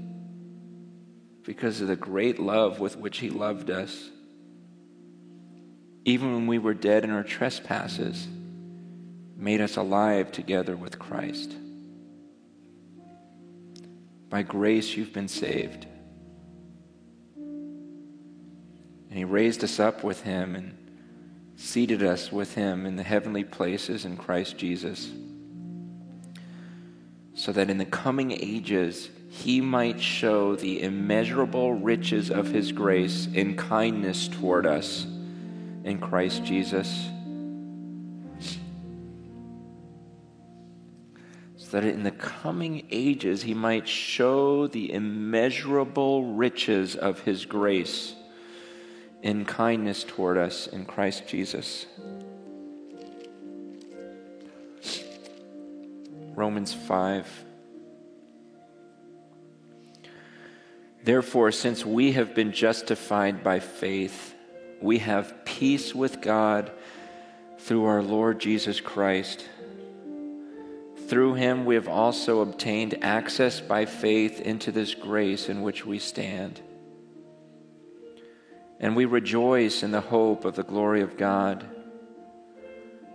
because 1.43 1.81
of 1.81 1.87
the 1.87 1.95
great 1.95 2.39
love 2.39 2.79
with 2.79 2.97
which 2.97 3.19
He 3.19 3.29
loved 3.29 3.69
us, 3.69 4.09
even 6.05 6.33
when 6.33 6.47
we 6.47 6.57
were 6.57 6.73
dead 6.73 7.03
in 7.03 7.11
our 7.11 7.23
trespasses, 7.23 8.27
made 9.35 9.61
us 9.61 9.75
alive 9.75 10.31
together 10.31 10.75
with 10.75 10.99
Christ. 10.99 11.55
By 14.29 14.43
grace, 14.43 14.95
you've 14.95 15.13
been 15.13 15.27
saved. 15.27 15.87
And 19.09 19.17
He 19.17 19.25
raised 19.25 19.63
us 19.63 19.79
up 19.79 20.03
with 20.03 20.21
Him 20.21 20.55
and 20.55 20.77
seated 21.55 22.01
us 22.01 22.31
with 22.31 22.55
Him 22.55 22.85
in 22.85 22.95
the 22.95 23.03
heavenly 23.03 23.43
places 23.43 24.05
in 24.05 24.15
Christ 24.17 24.57
Jesus, 24.57 25.11
so 27.33 27.51
that 27.51 27.69
in 27.69 27.77
the 27.77 27.85
coming 27.85 28.31
ages 28.31 29.09
He 29.33 29.61
might 29.61 30.01
show 30.01 30.57
the 30.57 30.83
immeasurable 30.83 31.73
riches 31.73 32.29
of 32.29 32.49
His 32.49 32.73
grace 32.73 33.29
in 33.33 33.55
kindness 33.55 34.27
toward 34.27 34.65
us 34.65 35.05
in 35.85 35.99
Christ 35.99 36.43
Jesus. 36.43 37.07
So 41.55 41.79
that 41.79 41.85
in 41.85 42.03
the 42.03 42.11
coming 42.11 42.85
ages 42.91 43.43
he 43.43 43.53
might 43.53 43.87
show 43.87 44.67
the 44.67 44.91
immeasurable 44.91 46.33
riches 46.33 46.97
of 46.97 47.21
his 47.21 47.45
grace 47.45 48.15
in 49.21 49.45
kindness 49.45 50.03
toward 50.03 50.37
us 50.37 50.67
in 50.67 50.83
Christ 50.83 51.25
Jesus. 51.27 51.85
Romans 56.35 56.73
5. 56.73 57.45
Therefore, 61.11 61.51
since 61.51 61.85
we 61.85 62.13
have 62.13 62.33
been 62.33 62.53
justified 62.53 63.43
by 63.43 63.59
faith, 63.59 64.33
we 64.79 64.99
have 64.99 65.43
peace 65.43 65.93
with 65.93 66.21
God 66.21 66.71
through 67.59 67.83
our 67.83 68.01
Lord 68.01 68.39
Jesus 68.39 68.79
Christ 68.79 69.45
through 71.09 71.33
him 71.33 71.65
we 71.65 71.75
have 71.75 71.89
also 71.89 72.39
obtained 72.39 73.03
access 73.03 73.59
by 73.59 73.85
faith 73.85 74.39
into 74.39 74.71
this 74.71 74.95
grace 74.95 75.49
in 75.49 75.61
which 75.61 75.85
we 75.85 75.99
stand. 75.99 76.61
And 78.79 78.95
we 78.95 79.03
rejoice 79.03 79.83
in 79.83 79.91
the 79.91 79.99
hope 79.99 80.45
of 80.45 80.55
the 80.55 80.63
glory 80.63 81.01
of 81.01 81.17
God. 81.17 81.65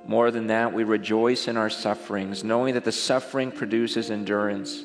More 0.07 0.31
than 0.31 0.49
that, 0.49 0.75
we 0.75 0.85
rejoice 0.85 1.49
in 1.49 1.57
our 1.57 1.71
sufferings, 1.71 2.45
knowing 2.45 2.75
that 2.75 2.85
the 2.85 2.93
suffering 2.93 3.51
produces 3.51 4.11
endurance, 4.11 4.85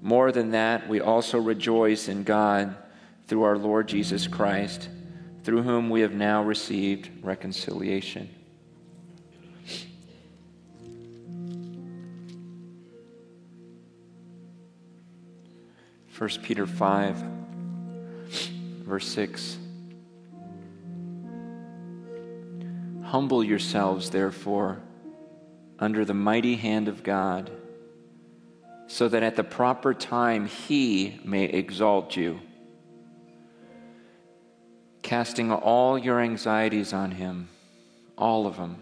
More 0.00 0.32
than 0.32 0.52
that, 0.52 0.88
we 0.88 1.00
also 1.00 1.38
rejoice 1.38 2.08
in 2.08 2.24
God 2.24 2.76
through 3.26 3.42
our 3.42 3.58
Lord 3.58 3.88
Jesus 3.88 4.26
Christ 4.26 4.88
through 5.44 5.62
whom 5.62 5.90
we 5.90 6.02
have 6.02 6.12
now 6.12 6.42
received 6.42 7.10
reconciliation. 7.22 8.28
First 16.08 16.42
Peter 16.42 16.66
5, 16.66 17.16
verse 18.84 19.08
6. 19.08 19.56
Humble 23.04 23.42
yourselves, 23.42 24.10
therefore, 24.10 24.80
under 25.78 26.04
the 26.04 26.14
mighty 26.14 26.56
hand 26.56 26.88
of 26.88 27.02
God, 27.02 27.50
so 28.90 29.08
that 29.08 29.22
at 29.22 29.36
the 29.36 29.44
proper 29.44 29.94
time 29.94 30.46
he 30.46 31.20
may 31.24 31.44
exalt 31.44 32.16
you 32.16 32.40
casting 35.10 35.50
all 35.50 35.98
your 35.98 36.20
anxieties 36.20 36.92
on 36.92 37.10
Him, 37.10 37.48
all 38.16 38.46
of 38.46 38.56
them. 38.56 38.76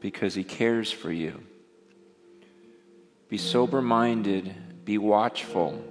Because 0.00 0.34
He 0.34 0.44
cares 0.44 0.92
for 0.92 1.10
you. 1.10 1.40
Be 3.30 3.38
sober 3.38 3.80
minded, 3.80 4.54
be 4.84 4.98
watchful. 4.98 5.82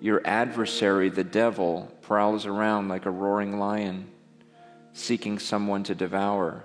Your 0.00 0.20
adversary, 0.24 1.10
the 1.10 1.24
devil, 1.24 1.94
prowls 2.00 2.46
around 2.46 2.88
like 2.88 3.04
a 3.04 3.10
roaring 3.10 3.58
lion, 3.58 4.10
seeking 4.94 5.38
someone 5.38 5.84
to 5.84 5.94
devour. 5.94 6.64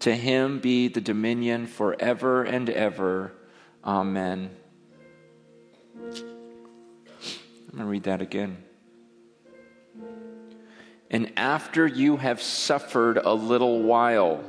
To 0.00 0.14
him 0.14 0.60
be 0.60 0.88
the 0.88 1.00
dominion 1.00 1.66
forever 1.66 2.42
and 2.44 2.68
ever. 2.70 3.32
Amen. 3.84 4.50
I'm 5.96 6.12
going 7.72 7.78
to 7.78 7.84
read 7.84 8.04
that 8.04 8.22
again. 8.22 8.58
And 11.10 11.32
after 11.36 11.86
you 11.86 12.16
have 12.16 12.42
suffered 12.42 13.18
a 13.18 13.32
little 13.32 13.82
while, 13.82 14.42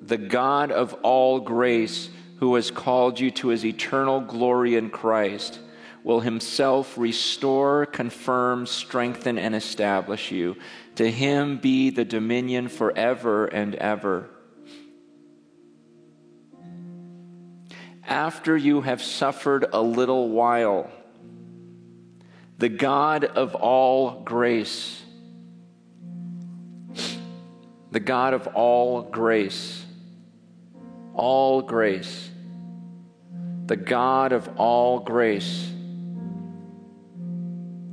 the 0.00 0.18
God 0.18 0.72
of 0.72 0.94
all 1.02 1.38
grace, 1.40 2.08
who 2.38 2.54
has 2.56 2.70
called 2.70 3.20
you 3.20 3.30
to 3.30 3.48
his 3.48 3.64
eternal 3.64 4.20
glory 4.20 4.74
in 4.74 4.90
Christ, 4.90 5.60
will 6.04 6.20
himself 6.20 6.98
restore, 6.98 7.86
confirm, 7.86 8.66
strengthen, 8.66 9.38
and 9.38 9.54
establish 9.54 10.30
you. 10.30 10.56
To 10.96 11.10
him 11.10 11.58
be 11.58 11.90
the 11.90 12.04
dominion 12.04 12.68
forever 12.68 13.46
and 13.46 13.74
ever. 13.76 14.28
After 18.04 18.56
you 18.56 18.80
have 18.80 19.00
suffered 19.00 19.66
a 19.72 19.80
little 19.80 20.28
while, 20.30 20.90
the 22.58 22.68
God 22.68 23.24
of 23.24 23.54
all 23.54 24.22
grace, 24.22 25.02
the 27.90 28.00
God 28.00 28.34
of 28.34 28.48
all 28.48 29.02
grace, 29.02 29.84
all 31.14 31.62
grace, 31.62 32.30
the 33.66 33.76
God 33.76 34.32
of 34.32 34.48
all 34.56 35.00
grace, 35.00 35.72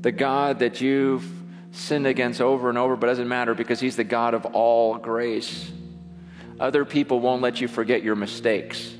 the 0.01 0.11
God 0.11 0.59
that 0.59 0.81
you've 0.81 1.25
sinned 1.71 2.07
against 2.07 2.41
over 2.41 2.69
and 2.69 2.77
over, 2.77 2.95
but 2.95 3.07
doesn't 3.07 3.27
matter 3.27 3.53
because 3.53 3.79
He's 3.79 3.95
the 3.95 4.03
God 4.03 4.33
of 4.33 4.45
all 4.45 4.97
grace. 4.97 5.71
Other 6.59 6.85
people 6.85 7.19
won't 7.19 7.41
let 7.41 7.61
you 7.61 7.67
forget 7.67 8.03
your 8.03 8.15
mistakes. 8.15 8.93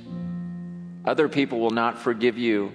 Other 1.05 1.27
people 1.27 1.59
will 1.59 1.71
not 1.71 1.97
forgive 1.97 2.37
you. 2.37 2.71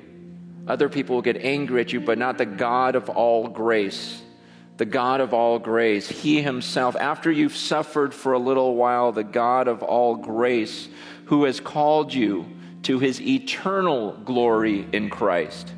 Other 0.67 0.89
people 0.89 1.17
will 1.17 1.23
get 1.23 1.37
angry 1.37 1.81
at 1.81 1.93
you, 1.93 2.01
but 2.01 2.19
not 2.19 2.39
the 2.39 2.47
God 2.47 2.95
of 2.95 3.09
all 3.11 3.49
grace. 3.49 4.23
The 4.77 4.85
God 4.85 5.21
of 5.21 5.33
all 5.33 5.59
grace. 5.59 6.09
He 6.09 6.43
Himself, 6.43 6.97
after 6.97 7.31
you've 7.31 7.57
suffered 7.57 8.13
for 8.13 8.33
a 8.33 8.39
little 8.39 8.75
while, 8.75 9.13
the 9.13 9.23
God 9.23 9.69
of 9.69 9.83
all 9.83 10.17
grace, 10.17 10.89
who 11.27 11.45
has 11.45 11.61
called 11.61 12.13
you 12.13 12.47
to 12.83 12.99
His 12.99 13.21
eternal 13.21 14.13
glory 14.25 14.87
in 14.93 15.11
Christ. 15.11 15.73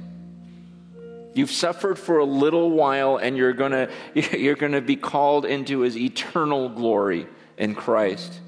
You've 1.37 1.51
suffered 1.51 1.99
for 1.99 2.16
a 2.16 2.24
little 2.24 2.70
while 2.70 3.18
and 3.18 3.37
you're 3.37 3.53
going 3.53 3.89
you're 4.14 4.55
going 4.55 4.72
to 4.72 4.80
be 4.80 4.97
called 4.97 5.45
into 5.45 5.80
his 5.80 5.95
eternal 5.97 6.70
glory 6.70 7.26
in 7.59 7.74
Christ. 7.74 8.41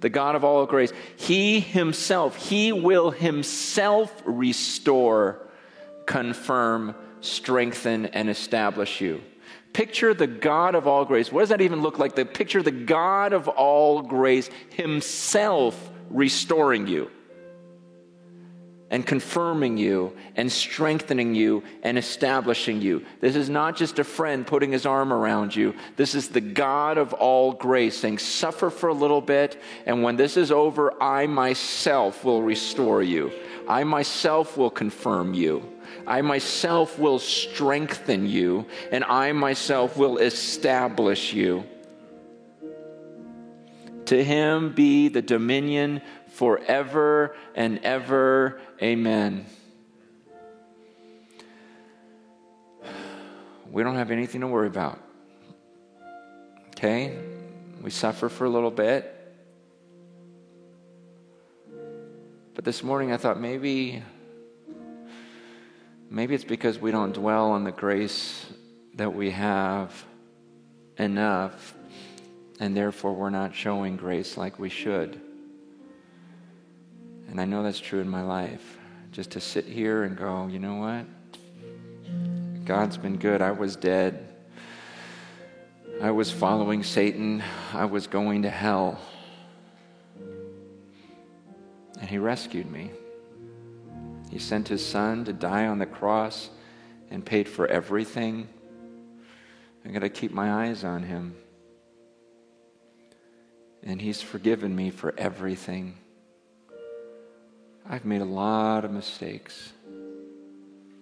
The 0.00 0.08
God 0.08 0.34
of 0.34 0.42
all 0.42 0.64
grace, 0.64 0.90
he 1.16 1.60
himself, 1.60 2.34
he 2.48 2.72
will 2.72 3.10
himself 3.10 4.10
restore, 4.24 5.46
confirm, 6.06 6.94
strengthen 7.20 8.06
and 8.06 8.30
establish 8.30 9.02
you. 9.02 9.20
Picture 9.74 10.14
the 10.14 10.26
God 10.26 10.74
of 10.74 10.86
all 10.86 11.04
grace. 11.04 11.30
What 11.30 11.40
does 11.40 11.50
that 11.50 11.60
even 11.60 11.82
look 11.82 11.98
like? 11.98 12.14
The 12.14 12.24
picture 12.24 12.62
the 12.62 12.70
God 12.70 13.34
of 13.34 13.48
all 13.48 14.00
grace 14.00 14.48
himself 14.70 15.90
restoring 16.08 16.86
you 16.86 17.10
and 18.92 19.06
confirming 19.06 19.78
you 19.78 20.14
and 20.36 20.52
strengthening 20.52 21.34
you 21.34 21.64
and 21.82 21.96
establishing 21.96 22.82
you. 22.82 23.04
This 23.20 23.34
is 23.34 23.48
not 23.48 23.74
just 23.74 23.98
a 23.98 24.04
friend 24.04 24.46
putting 24.46 24.70
his 24.70 24.84
arm 24.84 25.14
around 25.14 25.56
you. 25.56 25.74
This 25.96 26.14
is 26.14 26.28
the 26.28 26.42
God 26.42 26.98
of 26.98 27.14
all 27.14 27.52
grace 27.52 27.96
saying, 27.96 28.18
Suffer 28.18 28.68
for 28.68 28.90
a 28.90 28.94
little 28.94 29.22
bit, 29.22 29.60
and 29.86 30.02
when 30.02 30.16
this 30.16 30.36
is 30.36 30.52
over, 30.52 31.02
I 31.02 31.26
myself 31.26 32.22
will 32.22 32.42
restore 32.42 33.02
you. 33.02 33.32
I 33.66 33.82
myself 33.84 34.58
will 34.58 34.70
confirm 34.70 35.32
you. 35.32 35.72
I 36.06 36.20
myself 36.20 36.98
will 36.98 37.18
strengthen 37.18 38.26
you, 38.26 38.66
and 38.90 39.04
I 39.04 39.32
myself 39.32 39.96
will 39.96 40.18
establish 40.18 41.32
you. 41.32 41.64
To 44.06 44.22
him 44.22 44.74
be 44.74 45.08
the 45.08 45.22
dominion 45.22 46.02
forever 46.32 47.36
and 47.54 47.78
ever. 47.78 48.60
Amen. 48.82 49.44
We 53.70 53.82
don't 53.82 53.96
have 53.96 54.10
anything 54.10 54.40
to 54.40 54.46
worry 54.46 54.66
about. 54.66 54.98
Okay? 56.70 57.18
We 57.82 57.90
suffer 57.90 58.28
for 58.28 58.44
a 58.44 58.50
little 58.50 58.70
bit. 58.70 59.18
But 62.54 62.64
this 62.64 62.82
morning 62.82 63.12
I 63.12 63.16
thought 63.16 63.40
maybe 63.40 64.02
maybe 66.10 66.34
it's 66.34 66.44
because 66.44 66.78
we 66.78 66.90
don't 66.90 67.12
dwell 67.12 67.50
on 67.52 67.64
the 67.64 67.72
grace 67.72 68.46
that 68.94 69.14
we 69.14 69.30
have 69.30 70.04
enough 70.98 71.74
and 72.60 72.76
therefore 72.76 73.14
we're 73.14 73.30
not 73.30 73.54
showing 73.54 73.96
grace 73.96 74.36
like 74.36 74.58
we 74.58 74.68
should. 74.68 75.20
And 77.32 77.40
I 77.40 77.46
know 77.46 77.62
that's 77.62 77.80
true 77.80 78.00
in 78.00 78.10
my 78.10 78.22
life. 78.22 78.76
Just 79.10 79.30
to 79.30 79.40
sit 79.40 79.64
here 79.64 80.02
and 80.02 80.18
go, 80.18 80.48
you 80.48 80.58
know 80.58 80.74
what? 80.74 81.06
God's 82.66 82.98
been 82.98 83.16
good. 83.16 83.40
I 83.40 83.52
was 83.52 83.74
dead. 83.74 84.28
I 86.02 86.10
was 86.10 86.30
following 86.30 86.82
Satan. 86.82 87.42
I 87.72 87.86
was 87.86 88.06
going 88.06 88.42
to 88.42 88.50
hell. 88.50 89.00
And 91.98 92.10
he 92.10 92.18
rescued 92.18 92.70
me. 92.70 92.90
He 94.30 94.38
sent 94.38 94.68
his 94.68 94.84
son 94.84 95.24
to 95.24 95.32
die 95.32 95.68
on 95.68 95.78
the 95.78 95.86
cross 95.86 96.50
and 97.10 97.24
paid 97.24 97.48
for 97.48 97.66
everything. 97.66 98.46
I 99.86 99.88
got 99.88 100.00
to 100.00 100.10
keep 100.10 100.32
my 100.32 100.66
eyes 100.66 100.84
on 100.84 101.02
him. 101.02 101.34
And 103.82 104.02
he's 104.02 104.20
forgiven 104.20 104.76
me 104.76 104.90
for 104.90 105.14
everything. 105.16 105.96
I've 107.92 108.06
made 108.06 108.22
a 108.22 108.24
lot 108.24 108.86
of 108.86 108.90
mistakes. 108.90 109.74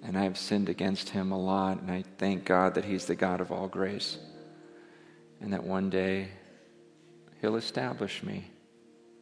And 0.03 0.19
I've 0.19 0.37
sinned 0.37 0.69
against 0.69 1.11
him 1.11 1.31
a 1.31 1.39
lot. 1.39 1.81
And 1.81 1.89
I 1.89 2.03
thank 2.19 2.45
God 2.45 2.75
that 2.75 2.85
he's 2.85 3.07
the 3.07 3.15
God 3.15 3.41
of 3.41 3.53
all 3.53 3.69
grace. 3.69 4.19
And 5.41 5.53
that 5.53 5.63
one 5.63 5.89
day 5.89 6.31
he'll 7.41 7.55
establish 7.55 8.25
me. 8.25 8.51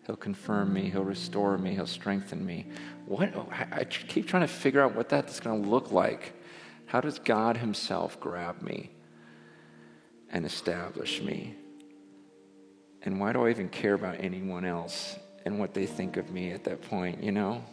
He'll 0.07 0.17
confirm 0.17 0.73
me. 0.73 0.89
He'll 0.89 1.05
restore 1.05 1.59
me. 1.59 1.75
He'll 1.75 1.87
strengthen 1.87 2.47
me. 2.47 2.69
What? 3.05 3.35
I 3.71 3.85
keep 3.85 4.27
trying 4.27 4.45
to 4.45 4.49
figure 4.49 4.81
out 4.81 4.97
what 4.97 5.11
that's 5.11 5.39
going 5.39 5.63
to 5.63 5.69
look 5.69 5.93
like. 5.93 6.33
How 6.87 7.03
does 7.03 7.19
God 7.19 7.59
Himself 7.59 8.19
grab 8.19 8.63
me 8.63 8.93
and 10.33 10.47
establish 10.47 11.21
me? 11.21 11.55
And 13.03 13.21
why 13.21 13.35
do 13.35 13.45
I 13.45 13.51
even 13.51 13.69
care 13.69 13.93
about 13.93 14.17
anyone 14.21 14.65
else? 14.65 15.19
And 15.49 15.59
what 15.59 15.73
they 15.73 15.87
think 15.87 16.19
of 16.19 16.31
me 16.31 16.53
at 16.53 16.65
that 16.65 16.83
point, 16.83 17.25
you 17.25 17.33
know? 17.33 17.65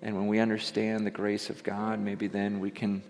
And 0.00 0.16
when 0.16 0.28
we 0.28 0.38
understand 0.38 1.06
the 1.06 1.10
grace 1.10 1.50
of 1.50 1.62
God, 1.62 2.00
maybe 2.00 2.26
then 2.26 2.58
we 2.58 2.70
can 2.70 3.02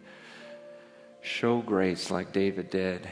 show 1.23 1.61
grace 1.63 2.11
like 2.11 2.33
David 2.33 2.69
did 2.69 3.09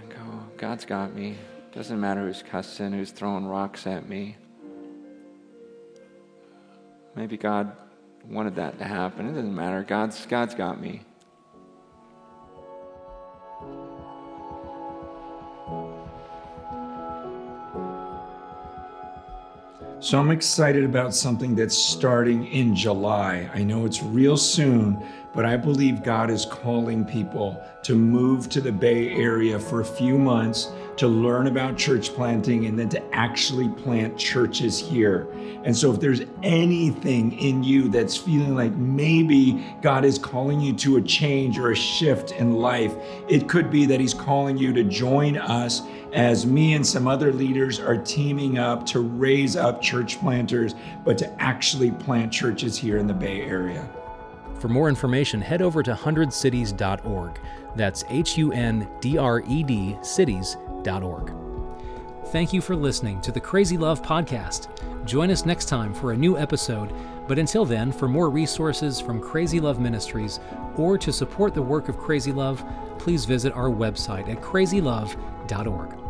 and 0.00 0.08
go, 0.08 0.16
God's 0.56 0.84
got 0.84 1.14
me. 1.14 1.36
Doesn't 1.72 2.00
matter 2.00 2.20
who's 2.20 2.44
cussing, 2.44 2.92
who's 2.92 3.10
throwing 3.10 3.44
rocks 3.44 3.88
at 3.88 4.08
me. 4.08 4.36
Maybe 7.16 7.36
God 7.36 7.76
wanted 8.28 8.54
that 8.54 8.78
to 8.78 8.84
happen. 8.84 9.26
It 9.26 9.32
doesn't 9.32 9.54
matter. 9.54 9.82
God's, 9.82 10.24
God's 10.26 10.54
got 10.54 10.80
me. 10.80 11.02
So 20.04 20.18
I'm 20.18 20.30
excited 20.30 20.84
about 20.84 21.14
something 21.14 21.54
that's 21.54 21.74
starting 21.74 22.46
in 22.48 22.76
July. 22.76 23.48
I 23.54 23.62
know 23.62 23.86
it's 23.86 24.02
real 24.02 24.36
soon, 24.36 25.02
but 25.32 25.46
I 25.46 25.56
believe 25.56 26.02
God 26.02 26.28
is 26.28 26.44
calling 26.44 27.06
people 27.06 27.58
to 27.84 27.94
move 27.94 28.50
to 28.50 28.60
the 28.60 28.70
Bay 28.70 29.14
Area 29.14 29.58
for 29.58 29.80
a 29.80 29.84
few 29.84 30.18
months 30.18 30.70
to 30.96 31.08
learn 31.08 31.46
about 31.46 31.76
church 31.76 32.14
planting 32.14 32.66
and 32.66 32.78
then 32.78 32.88
to 32.90 33.14
actually 33.14 33.68
plant 33.68 34.16
churches 34.16 34.78
here. 34.78 35.28
And 35.64 35.76
so, 35.76 35.92
if 35.92 36.00
there's 36.00 36.22
anything 36.42 37.32
in 37.38 37.64
you 37.64 37.88
that's 37.88 38.16
feeling 38.16 38.54
like 38.54 38.72
maybe 38.74 39.64
God 39.82 40.04
is 40.04 40.18
calling 40.18 40.60
you 40.60 40.72
to 40.74 40.96
a 40.96 41.02
change 41.02 41.58
or 41.58 41.70
a 41.70 41.76
shift 41.76 42.32
in 42.32 42.52
life, 42.52 42.94
it 43.28 43.48
could 43.48 43.70
be 43.70 43.86
that 43.86 44.00
He's 44.00 44.14
calling 44.14 44.56
you 44.56 44.72
to 44.72 44.84
join 44.84 45.36
us 45.36 45.82
as 46.12 46.46
me 46.46 46.74
and 46.74 46.86
some 46.86 47.08
other 47.08 47.32
leaders 47.32 47.80
are 47.80 47.96
teaming 47.96 48.58
up 48.58 48.86
to 48.86 49.00
raise 49.00 49.56
up 49.56 49.82
church 49.82 50.20
planters, 50.20 50.74
but 51.04 51.18
to 51.18 51.42
actually 51.42 51.90
plant 51.90 52.32
churches 52.32 52.78
here 52.78 52.98
in 52.98 53.06
the 53.06 53.14
Bay 53.14 53.42
Area. 53.42 53.88
For 54.60 54.68
more 54.68 54.88
information, 54.88 55.40
head 55.40 55.60
over 55.60 55.82
to 55.82 55.92
hundredcities.org. 55.92 57.38
That's 57.76 58.04
H 58.08 58.38
U 58.38 58.52
N 58.52 58.88
D 59.00 59.18
R 59.18 59.42
E 59.46 59.62
D 59.62 59.98
cities.org. 60.02 60.73
Thank 62.28 62.52
you 62.52 62.60
for 62.60 62.74
listening 62.74 63.20
to 63.20 63.32
the 63.32 63.40
Crazy 63.40 63.78
Love 63.78 64.02
Podcast. 64.02 64.68
Join 65.04 65.30
us 65.30 65.46
next 65.46 65.66
time 65.66 65.94
for 65.94 66.12
a 66.12 66.16
new 66.16 66.36
episode. 66.36 66.92
But 67.28 67.38
until 67.38 67.64
then, 67.64 67.92
for 67.92 68.08
more 68.08 68.28
resources 68.28 69.00
from 69.00 69.20
Crazy 69.20 69.60
Love 69.60 69.78
Ministries 69.80 70.40
or 70.76 70.98
to 70.98 71.12
support 71.12 71.54
the 71.54 71.62
work 71.62 71.88
of 71.88 71.96
Crazy 71.96 72.32
Love, 72.32 72.64
please 72.98 73.24
visit 73.24 73.52
our 73.52 73.70
website 73.70 74.28
at 74.28 74.40
crazylove.org. 74.40 76.03